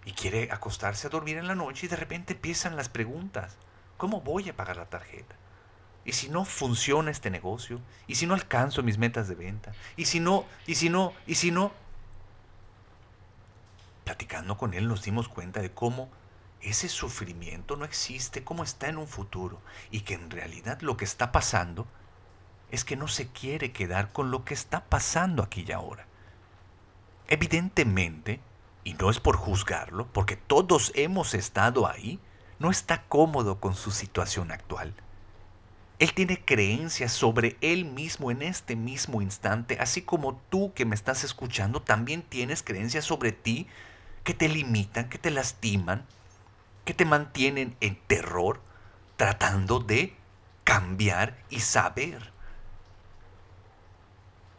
y 0.06 0.13
quiere 0.13 0.50
acostarse 0.52 1.08
a 1.08 1.10
dormir 1.10 1.38
en 1.38 1.48
la 1.48 1.56
noche 1.56 1.86
y 1.86 1.89
de 1.89 1.96
repente 1.96 2.34
empiezan 2.34 2.76
las 2.76 2.89
preguntas. 2.89 3.56
¿Cómo 3.98 4.22
voy 4.22 4.50
a 4.50 4.56
pagar 4.56 4.78
la 4.78 4.89
tarjeta? 4.89 5.36
¿Y 6.06 6.13
si 6.13 6.30
no 6.30 6.44
funciona 6.44 7.12
este 7.12 7.30
negocio? 7.30 7.80
¿Y 8.08 8.16
si 8.16 8.28
no 8.28 8.34
alcanzo 8.34 8.84
mis 8.84 8.98
metas 8.98 9.28
de 9.28 9.36
venta? 9.36 9.72
¿Y 9.96 10.06
si 10.06 10.20
no? 10.20 10.46
¿Y 10.68 10.76
si 10.76 10.89
no? 10.89 11.13
¿Y 11.26 11.36
si 11.36 11.52
no? 11.52 11.72
Platicando 14.04 14.58
con 14.58 14.74
él 14.74 14.88
nos 14.88 15.04
dimos 15.04 15.30
cuenta 15.30 15.62
de 15.62 15.72
cómo 15.72 16.10
ese 16.62 16.89
sufrimiento 16.89 17.76
no 17.76 17.86
existe 17.86 18.44
como 18.44 18.63
está 18.63 18.88
en 18.88 18.98
un 18.98 19.08
futuro 19.08 19.62
y 19.92 20.02
que 20.02 20.13
en 20.13 20.30
realidad 20.30 20.82
lo 20.82 20.98
que 20.98 21.06
está 21.06 21.32
pasando 21.32 21.88
es 22.72 22.84
que 22.84 22.96
no 22.96 23.08
se 23.08 23.28
quiere 23.28 23.72
quedar 23.72 24.12
con 24.12 24.32
lo 24.32 24.44
que 24.44 24.54
está 24.54 24.86
pasando 24.86 25.44
aquí 25.44 25.63
y 25.68 25.72
ahora. 25.72 26.06
Evidentemente, 27.28 28.39
y 28.84 28.93
no 28.96 29.10
es 29.10 29.19
por 29.19 29.38
juzgarlo, 29.38 30.08
porque 30.12 30.36
todos 30.36 30.91
hemos 30.96 31.34
estado 31.34 31.88
ahí, 31.88 32.19
no 32.60 32.72
está 32.72 33.04
cómodo 33.04 33.60
con 33.60 33.76
su 33.76 33.91
situación 33.91 34.52
actual. 34.52 34.93
Él 36.00 36.13
tiene 36.13 36.43
creencias 36.43 37.12
sobre 37.12 37.58
él 37.62 37.86
mismo 37.86 38.32
en 38.32 38.41
este 38.41 38.76
mismo 38.76 39.22
instante, 39.22 39.78
así 39.80 40.02
como 40.02 40.36
tú 40.50 40.74
que 40.74 40.86
me 40.86 40.96
estás 40.96 41.24
escuchando 41.24 41.82
también 41.82 42.24
tienes 42.24 42.63
creencias 42.63 43.06
sobre 43.06 43.32
ti 43.32 43.67
que 44.24 44.34
te 44.34 44.50
limitan, 44.50 45.10
que 45.10 45.17
te 45.17 45.32
lastiman, 45.32 46.06
que 46.86 46.93
te 46.93 47.06
mantienen 47.06 47.76
en 47.80 47.96
terror 48.08 48.60
tratando 49.17 49.80
de 49.80 50.15
cambiar 50.63 51.38
y 51.50 51.60
saber. 51.60 52.32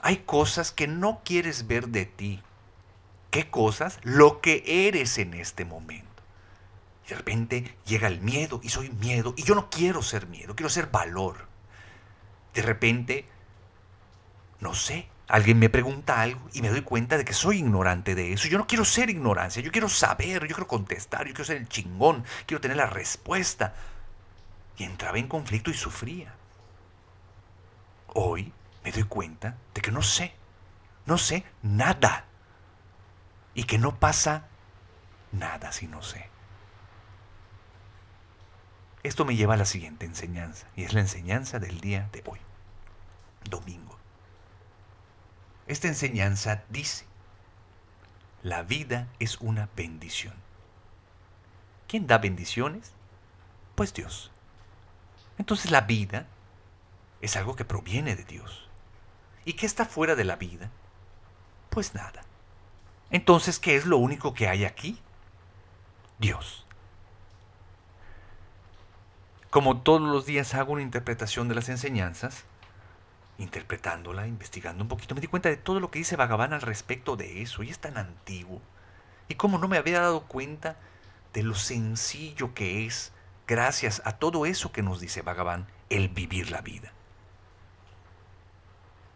Hay 0.01 0.19
cosas 0.19 0.71
que 0.71 0.87
no 0.87 1.23
quieres 1.25 1.67
ver 1.67 1.89
de 1.89 2.07
ti. 2.07 2.43
¿Qué 3.35 3.51
cosas? 3.51 3.99
Lo 4.05 4.41
que 4.41 4.63
eres 4.65 5.19
en 5.19 5.35
este 5.35 5.65
momento. 5.65 6.23
De 7.09 7.17
repente 7.17 7.77
llega 7.85 8.07
el 8.07 8.21
miedo 8.21 8.61
y 8.63 8.69
soy 8.69 8.91
miedo 8.91 9.35
y 9.37 9.43
yo 9.43 9.57
no 9.57 9.71
quiero 9.71 10.03
ser 10.03 10.29
miedo, 10.29 10.55
quiero 10.55 10.71
ser 10.71 10.87
valor. 10.87 11.49
De 12.55 12.63
repente, 12.63 13.27
no 14.61 14.73
sé, 14.73 15.09
Alguien 15.27 15.59
me 15.59 15.69
pregunta 15.69 16.21
algo 16.21 16.49
y 16.53 16.63
me 16.63 16.69
doy 16.69 16.83
cuenta 16.83 17.17
de 17.17 17.25
que 17.25 17.33
soy 17.33 17.59
ignorante 17.59 18.15
de 18.15 18.33
eso. 18.33 18.47
Yo 18.47 18.57
no 18.59 18.69
quiero 18.69 18.85
ser 18.85 19.11
ignorancia, 19.11 19.63
yo 19.63 19.73
quiero 19.73 19.89
saber, 19.89 20.43
yo 20.43 20.55
quiero 20.55 20.69
contestar, 20.69 21.27
yo 21.27 21.33
quiero 21.33 21.47
ser 21.47 21.57
el 21.57 21.69
chingón, 21.69 22.25
quiero 22.47 22.61
tener 22.61 22.77
la 22.77 22.87
respuesta. 22.87 23.75
Y 24.77 24.85
entraba 24.85 25.19
en 25.19 25.27
conflicto 25.27 25.71
y 25.71 25.75
sufría. 25.75 26.35
Hoy 28.13 28.53
me 28.85 28.93
doy 28.93 29.05
cuenta 29.05 29.57
de 29.75 29.81
que 29.81 29.91
no 29.91 30.03
sé, 30.03 30.35
no 31.07 31.19
sé 31.19 31.43
nada. 31.63 32.27
Y 33.55 33.65
que 33.65 33.79
no 33.79 33.99
pasa 33.99 34.49
nada 35.33 35.73
si 35.73 35.87
no 35.87 36.03
sé. 36.03 36.29
Esto 39.03 39.25
me 39.25 39.37
lleva 39.37 39.55
a 39.55 39.59
la 39.59 39.67
siguiente 39.67 40.07
enseñanza, 40.07 40.67
y 40.77 40.85
es 40.85 40.95
la 40.95 41.01
enseñanza 41.01 41.59
del 41.59 41.81
día 41.81 42.09
de 42.13 42.23
hoy, 42.27 42.41
domingo. 43.49 43.99
Esta 45.67 45.89
enseñanza 45.89 46.65
dice, 46.71 47.05
la 48.43 48.63
vida 48.63 49.09
es 49.19 49.41
una 49.41 49.69
bendición. 49.77 50.35
¿Quién 51.87 52.07
da 52.07 52.19
bendiciones? 52.19 52.93
Pues 53.75 53.93
Dios. 53.93 54.31
Entonces 55.39 55.71
la 55.71 55.83
vida 55.83 56.27
es 57.21 57.37
algo 57.37 57.57
que 57.57 57.65
proviene 57.65 58.17
de 58.17 58.25
Dios. 58.25 58.69
¿Y 59.45 59.55
qué 59.55 59.67
está 59.67 59.85
fuera 59.85 60.15
de 60.15 60.25
la 60.25 60.37
vida? 60.37 60.71
Pues 61.71 61.95
nada. 61.95 62.23
Entonces, 63.15 63.61
¿qué 63.61 63.77
es 63.77 63.87
lo 63.87 63.99
único 63.99 64.35
que 64.35 64.49
hay 64.49 64.65
aquí? 64.65 64.99
Dios. 66.19 66.67
Como 69.51 69.83
todos 69.83 70.01
los 70.01 70.27
días 70.27 70.53
hago 70.55 70.73
una 70.73 70.83
interpretación 70.83 71.47
de 71.47 71.55
las 71.55 71.69
enseñanzas, 71.69 72.43
interpretándola, 73.39 74.27
investigando 74.27 74.83
un 74.83 74.89
poquito, 74.89 75.15
me 75.15 75.21
di 75.21 75.29
cuenta 75.29 75.49
de 75.49 75.57
todo 75.57 75.79
lo 75.79 75.93
que 75.93 76.01
dice 76.01 76.17
Bhagavan 76.17 76.55
al 76.55 76.63
respecto 76.63 77.15
de 77.15 77.41
eso, 77.41 77.63
y 77.63 77.71
es 77.71 77.79
tan 77.79 77.99
antiguo. 77.99 78.61
Y 79.29 79.37
cómo 79.37 79.59
no 79.59 79.69
me 79.69 79.79
había 79.79 80.01
dado 80.01 80.25
cuenta 80.25 80.77
de 81.35 81.45
lo 81.45 81.55
sencillo 81.55 82.53
que 82.53 82.85
es, 82.85 83.13
gracias 83.47 84.03
a 84.05 84.19
todo 84.19 84.45
eso 84.45 84.73
que 84.73 84.83
nos 84.83 84.99
dice 84.99 85.23
Bhagavan, 85.23 85.69
el 85.89 86.09
vivir 86.09 86.51
la 86.51 86.63
vida. 86.63 86.91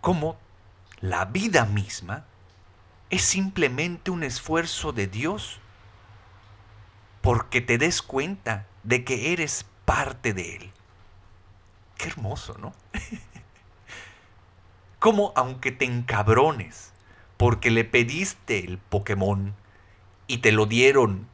Cómo 0.01 0.39
la 1.01 1.25
vida 1.25 1.65
misma 1.65 2.27
es 3.11 3.23
simplemente 3.23 4.11
un 4.11 4.23
esfuerzo 4.23 4.93
de 4.93 5.07
Dios 5.07 5.61
porque 7.23 7.61
te 7.61 7.79
des 7.79 8.03
cuenta 8.03 8.67
de 8.83 9.05
que 9.05 9.33
eres 9.33 9.67
parte 9.85 10.35
de 10.35 10.57
Él. 10.57 10.71
Qué 11.97 12.09
hermoso, 12.09 12.57
¿no? 12.59 12.73
Como 14.99 15.33
aunque 15.37 15.73
te 15.73 15.85
encabrones 15.85 16.93
porque 17.37 17.71
le 17.71 17.85
pediste 17.85 18.59
el 18.59 18.79
Pokémon 18.79 19.55
y 20.27 20.39
te 20.39 20.53
lo 20.53 20.67
dieron 20.67 21.29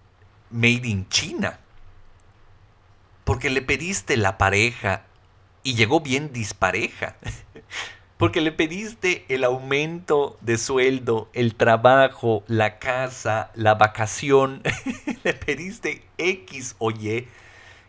made 0.50 0.86
in 0.86 1.08
China, 1.08 1.58
porque 3.24 3.50
le 3.50 3.62
pediste 3.62 4.16
la 4.16 4.38
pareja 4.38 5.06
y 5.62 5.74
llegó 5.74 6.00
bien 6.00 6.32
dispareja, 6.32 7.16
porque 8.16 8.40
le 8.40 8.52
pediste 8.52 9.24
el 9.28 9.44
aumento 9.44 10.38
de 10.40 10.56
sueldo, 10.56 11.28
el 11.32 11.56
trabajo, 11.56 12.44
la 12.46 12.78
casa, 12.78 13.50
la 13.54 13.74
vacación, 13.74 14.62
le 15.24 15.34
pediste 15.34 16.04
X 16.18 16.76
o 16.78 16.90
Y 16.90 17.28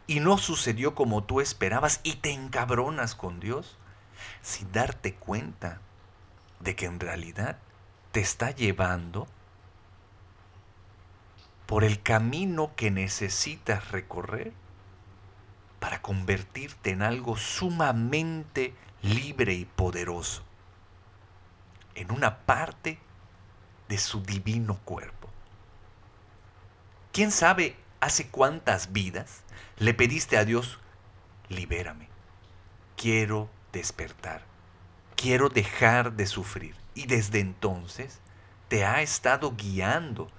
y 0.07 0.19
no 0.19 0.37
sucedió 0.37 0.95
como 0.95 1.23
tú 1.23 1.41
esperabas 1.41 1.99
y 2.03 2.15
te 2.15 2.31
encabronas 2.31 3.15
con 3.15 3.39
Dios 3.39 3.77
sin 4.41 4.71
darte 4.71 5.13
cuenta 5.13 5.79
de 6.59 6.75
que 6.75 6.85
en 6.85 6.99
realidad 6.99 7.57
te 8.11 8.19
está 8.19 8.51
llevando 8.51 9.27
por 11.65 11.83
el 11.83 12.01
camino 12.01 12.71
que 12.75 12.91
necesitas 12.91 13.91
recorrer 13.91 14.53
para 15.79 16.01
convertirte 16.01 16.91
en 16.91 17.01
algo 17.01 17.37
sumamente 17.37 18.73
libre 19.05 19.53
y 19.53 19.65
poderoso, 19.65 20.43
en 21.93 22.11
una 22.11 22.39
parte 22.39 22.99
de 23.87 23.97
su 23.97 24.21
divino 24.21 24.79
cuerpo. 24.83 25.29
¿Quién 27.11 27.31
sabe 27.31 27.77
hace 28.01 28.27
cuántas 28.27 28.91
vidas 28.91 29.43
le 29.77 29.93
pediste 29.93 30.37
a 30.37 30.45
Dios, 30.45 30.79
libérame, 31.49 32.07
quiero 32.95 33.49
despertar. 33.71 34.43
Quiero 35.15 35.49
dejar 35.49 36.13
de 36.13 36.27
sufrir. 36.27 36.75
Y 36.93 37.07
desde 37.07 37.39
entonces 37.39 38.19
te 38.67 38.85
ha 38.85 39.01
estado 39.01 39.53
guiando 39.55 40.29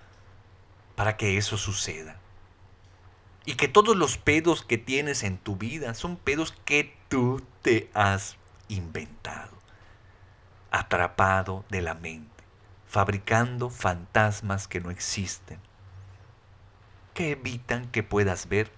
para 0.94 1.16
que 1.16 1.36
eso 1.36 1.56
suceda. 1.58 2.18
Y 3.44 3.54
que 3.54 3.68
todos 3.68 3.96
los 3.96 4.18
pedos 4.18 4.64
que 4.64 4.78
tienes 4.78 5.22
en 5.22 5.38
tu 5.38 5.56
vida 5.56 5.94
son 5.94 6.16
pedos 6.16 6.54
que 6.64 6.96
tú 7.08 7.44
te 7.62 7.90
has 7.94 8.36
inventado. 8.68 9.56
Atrapado 10.70 11.64
de 11.70 11.82
la 11.82 11.94
mente, 11.94 12.44
fabricando 12.86 13.70
fantasmas 13.70 14.68
que 14.68 14.80
no 14.80 14.90
existen, 14.90 15.58
que 17.14 17.30
evitan 17.30 17.86
que 17.90 18.02
puedas 18.02 18.48
ver 18.48 18.70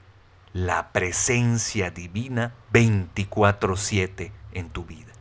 la 0.52 0.92
presencia 0.92 1.90
divina 1.90 2.54
24/7 2.72 4.32
en 4.52 4.70
tu 4.70 4.84
vida. 4.84 5.12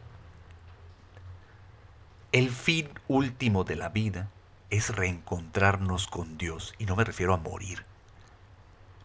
El 2.31 2.49
fin 2.51 2.89
último 3.07 3.63
de 3.63 3.75
la 3.75 3.89
vida 3.89 4.29
es 4.69 4.95
reencontrarnos 4.95 6.07
con 6.07 6.37
Dios. 6.37 6.73
Y 6.77 6.85
no 6.85 6.95
me 6.95 7.03
refiero 7.03 7.33
a 7.33 7.37
morir. 7.37 7.85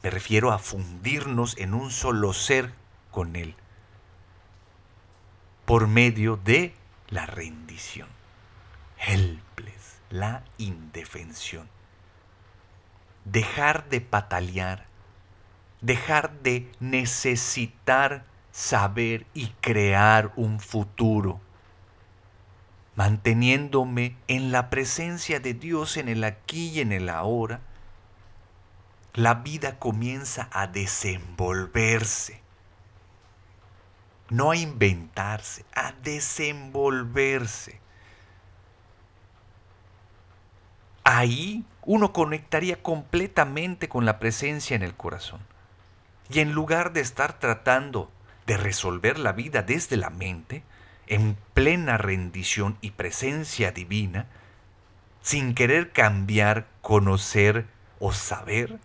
Me 0.03 0.11
refiero 0.11 0.53
a 0.53 0.59
fundirnos 0.59 1.57
en 1.59 1.75
un 1.75 1.90
solo 1.90 2.33
ser 2.33 2.72
con 3.11 3.37
Él. 3.37 3.55
Por 5.64 5.87
medio 5.87 6.37
de 6.37 6.75
la 7.09 7.27
rendición. 7.27 8.09
Helpless, 8.98 10.01
la 10.11 10.44
indefensión. 10.59 11.68
Dejar 13.25 13.88
de 13.88 14.01
patalear. 14.01 14.87
Dejar 15.81 16.33
de 16.42 16.70
necesitar 16.81 18.25
saber 18.53 19.27
y 19.35 19.48
crear 19.61 20.33
un 20.37 20.61
futuro 20.61 21.40
manteniéndome 22.94 24.16
en 24.29 24.53
la 24.53 24.70
presencia 24.70 25.40
de 25.40 25.55
Dios 25.55 25.96
en 25.96 26.09
el 26.09 26.25
aquí 26.25 26.68
y 26.70 26.81
en 26.81 26.92
el 26.92 27.09
ahora, 27.09 27.61
la 29.14 29.35
vida 29.35 29.79
comienza 29.79 30.48
a 30.53 30.66
desenvolverse. 30.66 32.40
No 34.33 34.51
a 34.51 34.57
inventarse, 34.57 35.66
a 35.75 35.92
desenvolverse. 36.03 37.79
Ahí 41.05 41.66
uno 41.83 42.14
conectaría 42.14 42.83
completamente 42.83 43.90
con 43.90 44.07
la 44.07 44.18
presencia 44.18 44.75
en 44.75 44.83
el 44.83 44.95
corazón. 44.95 45.40
Y 46.31 46.40
en 46.40 46.53
lugar 46.53 46.95
de 46.95 47.03
estar 47.03 47.38
tratando 47.38 48.11
de 48.47 48.57
resolver 48.57 49.18
la 49.18 49.33
vida 49.33 49.61
desde 49.61 49.99
la 49.99 50.09
mente, 50.09 50.62
en 51.09 51.37
plena 51.53 51.99
rendición 51.99 52.79
y 52.81 52.92
presencia 52.92 53.71
divina, 53.71 54.29
sin 55.21 55.55
querer 55.55 55.92
cambiar, 55.92 56.68
conocer 56.81 57.66
o 57.99 58.14
saber, 58.14 58.79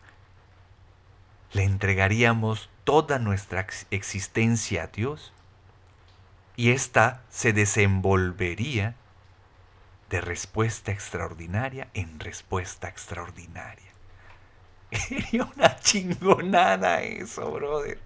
le 1.53 1.63
entregaríamos 1.63 2.69
toda 2.83 3.17
nuestra 3.17 3.65
existencia 3.91 4.83
a 4.83 4.87
Dios 4.87 5.31
y 6.57 6.71
ésta 6.71 7.21
se 7.29 7.53
desenvolvería 7.53 8.95
de 10.09 10.21
respuesta 10.21 10.91
extraordinaria 10.91 11.87
en 11.93 12.19
respuesta 12.19 12.89
extraordinaria. 12.89 13.91
Sería 14.91 15.45
una 15.55 15.79
chingonada 15.79 17.03
eso, 17.03 17.51
brother. 17.51 17.99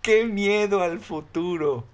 Qué 0.00 0.24
miedo 0.26 0.80
al 0.80 1.00
futuro 1.00 1.84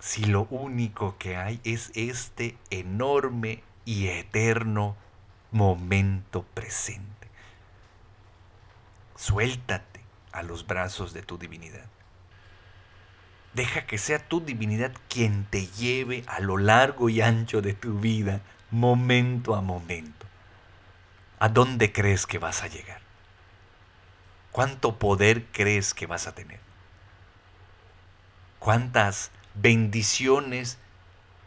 si 0.00 0.24
lo 0.24 0.42
único 0.50 1.16
que 1.16 1.36
hay 1.36 1.60
es 1.62 1.92
este 1.94 2.56
enorme 2.70 3.62
y 3.84 4.08
eterno 4.08 4.96
momento 5.52 6.42
presente? 6.42 7.28
Suéltate 9.14 10.00
a 10.32 10.42
los 10.42 10.66
brazos 10.66 11.12
de 11.12 11.22
tu 11.22 11.38
divinidad. 11.38 11.86
Deja 13.54 13.86
que 13.86 13.98
sea 13.98 14.18
tu 14.18 14.40
divinidad 14.40 14.92
quien 15.08 15.44
te 15.44 15.66
lleve 15.66 16.22
a 16.28 16.40
lo 16.40 16.56
largo 16.56 17.08
y 17.08 17.20
ancho 17.20 17.62
de 17.62 17.74
tu 17.74 17.98
vida, 17.98 18.40
momento 18.70 19.54
a 19.56 19.60
momento. 19.60 20.26
¿A 21.40 21.48
dónde 21.48 21.90
crees 21.92 22.26
que 22.26 22.38
vas 22.38 22.62
a 22.62 22.68
llegar? 22.68 23.00
¿Cuánto 24.52 24.98
poder 24.98 25.46
crees 25.52 25.94
que 25.94 26.06
vas 26.06 26.26
a 26.26 26.34
tener? 26.34 26.60
¿Cuántas 28.58 29.30
bendiciones 29.54 30.78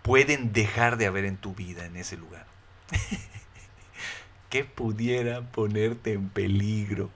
pueden 0.01 0.51
dejar 0.51 0.97
de 0.97 1.07
haber 1.07 1.25
en 1.25 1.37
tu 1.37 1.53
vida 1.53 1.85
en 1.85 1.95
ese 1.95 2.17
lugar? 2.17 2.45
¿Qué 4.49 4.65
pudiera 4.65 5.41
ponerte 5.41 6.13
en 6.13 6.29
peligro? 6.29 7.09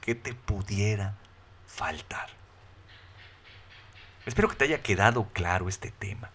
¿Qué 0.00 0.14
te 0.14 0.34
pudiera 0.34 1.14
faltar? 1.66 2.37
Espero 4.28 4.50
que 4.50 4.56
te 4.56 4.64
haya 4.64 4.82
quedado 4.82 5.26
claro 5.32 5.70
este 5.70 5.90
tema. 5.90 6.28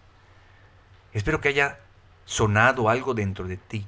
Espero 1.12 1.40
que 1.40 1.48
haya 1.48 1.78
sonado 2.24 2.88
algo 2.88 3.14
dentro 3.14 3.46
de 3.46 3.56
ti. 3.56 3.86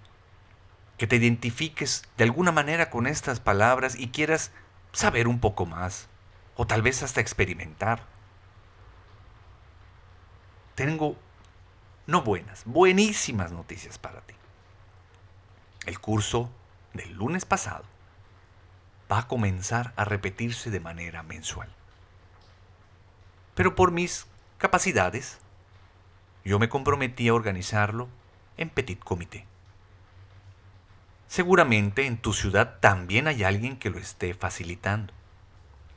Que 0.97 1.09
te 1.09 1.17
identifiques 1.17 2.05
de 2.17 2.23
alguna 2.23 2.53
manera 2.53 2.89
con 2.89 3.09
estas 3.09 3.41
palabras 3.41 3.97
y 3.97 4.11
quieras 4.11 4.53
saber 4.93 5.27
un 5.27 5.41
poco 5.41 5.67
más. 5.67 6.07
O 6.55 6.69
tal 6.69 6.83
vez 6.83 7.03
hasta 7.03 7.21
experimentar 7.21 8.05
tengo, 10.77 11.17
no 12.07 12.23
buenas, 12.23 12.63
buenísimas 12.65 13.51
noticias 13.51 13.99
para 13.99 14.21
ti. 14.21 14.35
El 15.85 15.99
curso 15.99 16.49
del 16.95 17.13
lunes 17.15 17.45
pasado 17.45 17.85
va 19.11 19.19
a 19.19 19.27
comenzar 19.27 19.95
a 19.97 20.05
repetirse 20.05 20.71
de 20.71 20.79
manera 20.79 21.25
mensual. 21.25 21.76
Pero 23.57 23.75
por 23.75 23.91
mis 23.91 24.27
capacidades, 24.59 25.39
yo 26.45 26.61
me 26.61 26.69
comprometí 26.69 27.27
a 27.27 27.35
organizarlo 27.35 28.07
en 28.59 28.69
petit 28.69 29.01
comité. 29.01 29.47
Seguramente 31.27 32.07
en 32.07 32.19
tu 32.19 32.35
ciudad 32.35 32.79
también 32.81 33.27
hay 33.27 33.43
alguien 33.43 33.79
que 33.79 33.91
lo 33.91 33.99
esté 33.99 34.35
facilitando. 34.35 35.13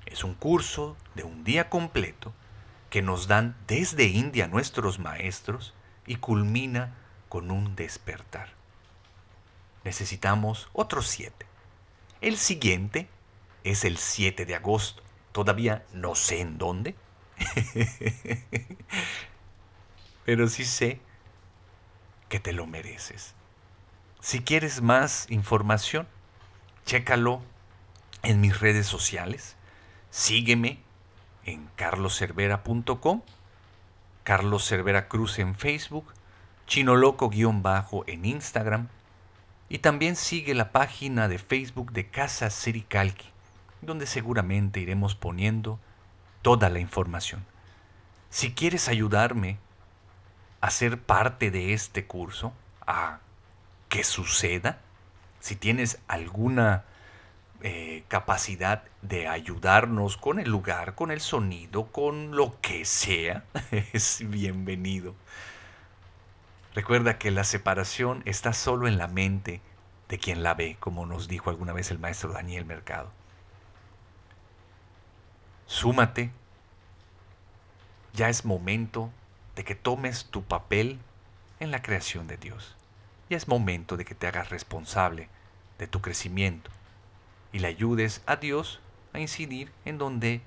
Es 0.05 0.23
un 0.23 0.33
curso 0.33 0.97
de 1.15 1.23
un 1.23 1.43
día 1.43 1.69
completo 1.69 2.33
que 2.89 3.01
nos 3.01 3.27
dan 3.27 3.55
desde 3.67 4.05
India 4.05 4.47
nuestros 4.47 4.97
maestros 4.97 5.75
y 6.07 6.15
culmina 6.15 6.95
con 7.27 7.51
un 7.51 7.75
despertar. 7.75 8.49
Necesitamos 9.83 10.69
otros 10.71 11.07
siete. 11.07 11.45
El 12.21 12.37
siguiente 12.37 13.09
es 13.65 13.83
el 13.83 13.97
7 13.97 14.45
de 14.45 14.55
agosto. 14.55 15.03
Todavía 15.33 15.85
no 15.93 16.15
sé 16.15 16.39
en 16.39 16.57
dónde. 16.57 16.95
Pero 20.25 20.47
sí 20.47 20.65
sé 20.65 20.99
que 22.29 22.39
te 22.39 22.53
lo 22.53 22.67
mereces. 22.67 23.33
Si 24.21 24.41
quieres 24.41 24.81
más 24.81 25.25
información, 25.29 26.07
chécalo 26.85 27.41
en 28.23 28.41
mis 28.41 28.59
redes 28.59 28.85
sociales. 28.85 29.55
Sígueme 30.11 30.79
en 31.45 31.67
carloservera.com, 31.75 33.21
Carlos 34.23 34.67
Cervera 34.67 35.07
Cruz 35.07 35.39
en 35.39 35.55
Facebook, 35.55 36.13
chinoloco-bajo 36.67 38.03
en 38.07 38.25
Instagram 38.25 38.89
y 39.69 39.79
también 39.79 40.15
sigue 40.15 40.53
la 40.53 40.71
página 40.71 41.27
de 41.27 41.37
Facebook 41.37 41.91
de 41.91 42.09
Casa 42.09 42.49
Siricalqui, 42.49 43.27
donde 43.81 44.05
seguramente 44.05 44.79
iremos 44.79 45.15
poniendo 45.15 45.79
toda 46.41 46.69
la 46.69 46.79
información. 46.79 47.45
Si 48.29 48.53
quieres 48.53 48.87
ayudarme 48.87 49.57
a 50.61 50.69
ser 50.71 50.99
parte 51.01 51.51
de 51.51 51.73
este 51.73 52.05
curso, 52.05 52.53
a 52.85 53.19
que 53.87 54.03
suceda, 54.03 54.79
si 55.39 55.55
tienes 55.55 55.99
alguna 56.07 56.83
eh, 57.61 58.03
capacidad 58.07 58.83
de 59.01 59.27
ayudarnos 59.27 60.17
con 60.17 60.39
el 60.39 60.49
lugar, 60.49 60.95
con 60.95 61.11
el 61.11 61.21
sonido, 61.21 61.87
con 61.87 62.35
lo 62.35 62.59
que 62.61 62.85
sea, 62.85 63.43
es 63.93 64.23
bienvenido. 64.27 65.15
Recuerda 66.75 67.17
que 67.17 67.31
la 67.31 67.43
separación 67.43 68.21
está 68.25 68.53
solo 68.53 68.87
en 68.87 68.97
la 68.97 69.07
mente 69.07 69.61
de 70.07 70.19
quien 70.19 70.43
la 70.43 70.53
ve, 70.53 70.77
como 70.79 71.05
nos 71.05 71.27
dijo 71.27 71.49
alguna 71.49 71.73
vez 71.73 71.91
el 71.91 71.99
maestro 71.99 72.31
Daniel 72.31 72.65
Mercado. 72.65 73.11
Súmate. 75.69 76.31
Ya 78.13 78.27
es 78.27 78.43
momento 78.43 79.11
de 79.55 79.63
que 79.63 79.75
tomes 79.75 80.25
tu 80.25 80.43
papel 80.43 80.97
en 81.59 81.69
la 81.69 81.83
creación 81.83 82.25
de 82.25 82.37
Dios. 82.37 82.75
Ya 83.29 83.37
es 83.37 83.47
momento 83.47 83.95
de 83.95 84.03
que 84.03 84.15
te 84.15 84.25
hagas 84.25 84.49
responsable 84.49 85.29
de 85.77 85.85
tu 85.85 86.01
crecimiento 86.01 86.71
y 87.53 87.59
le 87.59 87.67
ayudes 87.67 88.23
a 88.25 88.37
Dios 88.37 88.81
a 89.13 89.19
incidir 89.19 89.71
en 89.85 89.99
donde 89.99 90.41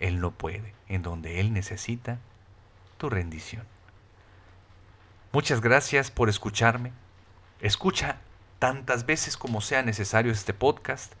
Él 0.00 0.20
no 0.20 0.32
puede, 0.32 0.74
en 0.88 1.02
donde 1.02 1.38
Él 1.38 1.52
necesita 1.52 2.18
tu 2.98 3.08
rendición. 3.08 3.64
Muchas 5.30 5.60
gracias 5.60 6.10
por 6.10 6.28
escucharme. 6.28 6.90
Escucha 7.60 8.18
tantas 8.58 9.06
veces 9.06 9.36
como 9.36 9.60
sea 9.60 9.82
necesario 9.82 10.32
este 10.32 10.52
podcast. 10.52 11.12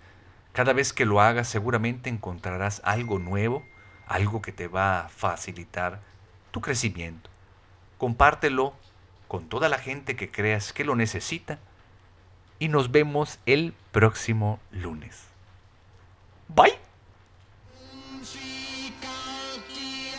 Cada 0.54 0.72
vez 0.72 0.92
que 0.92 1.04
lo 1.04 1.20
hagas 1.20 1.48
seguramente 1.48 2.08
encontrarás 2.08 2.80
algo 2.84 3.18
nuevo, 3.18 3.64
algo 4.06 4.40
que 4.40 4.52
te 4.52 4.68
va 4.68 5.00
a 5.00 5.08
facilitar 5.08 6.00
tu 6.52 6.60
crecimiento. 6.60 7.28
Compártelo 7.98 8.72
con 9.26 9.48
toda 9.48 9.68
la 9.68 9.78
gente 9.78 10.14
que 10.14 10.30
creas 10.30 10.72
que 10.72 10.84
lo 10.84 10.94
necesita 10.94 11.58
y 12.60 12.68
nos 12.68 12.92
vemos 12.92 13.40
el 13.46 13.74
próximo 13.90 14.60
lunes. 14.70 15.24
Bye. 16.46 16.78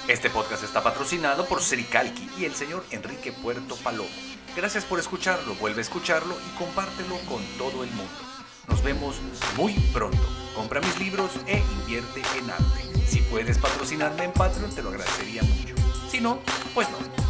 Este 0.09 0.29
podcast 0.29 0.65
está 0.65 0.83
patrocinado 0.83 1.45
por 1.45 1.61
Sericalqui 1.61 2.29
y 2.37 2.43
el 2.43 2.55
señor 2.55 2.83
Enrique 2.91 3.31
Puerto 3.31 3.77
Palomo. 3.77 4.09
Gracias 4.53 4.83
por 4.83 4.99
escucharlo, 4.99 5.55
vuelve 5.55 5.79
a 5.79 5.81
escucharlo 5.83 6.35
y 6.35 6.57
compártelo 6.57 7.17
con 7.29 7.41
todo 7.57 7.85
el 7.85 7.91
mundo. 7.91 8.34
Nos 8.67 8.83
vemos 8.83 9.15
muy 9.57 9.73
pronto. 9.93 10.17
Compra 10.55 10.81
mis 10.81 10.99
libros 10.99 11.31
e 11.47 11.61
invierte 11.81 12.21
en 12.37 12.49
arte. 12.49 13.07
Si 13.07 13.21
puedes 13.21 13.57
patrocinarme 13.57 14.25
en 14.25 14.31
Patreon, 14.31 14.73
te 14.73 14.81
lo 14.81 14.89
agradecería 14.89 15.43
mucho. 15.43 15.75
Si 16.09 16.21
no, 16.21 16.39
pues 16.73 16.87
no. 16.89 17.24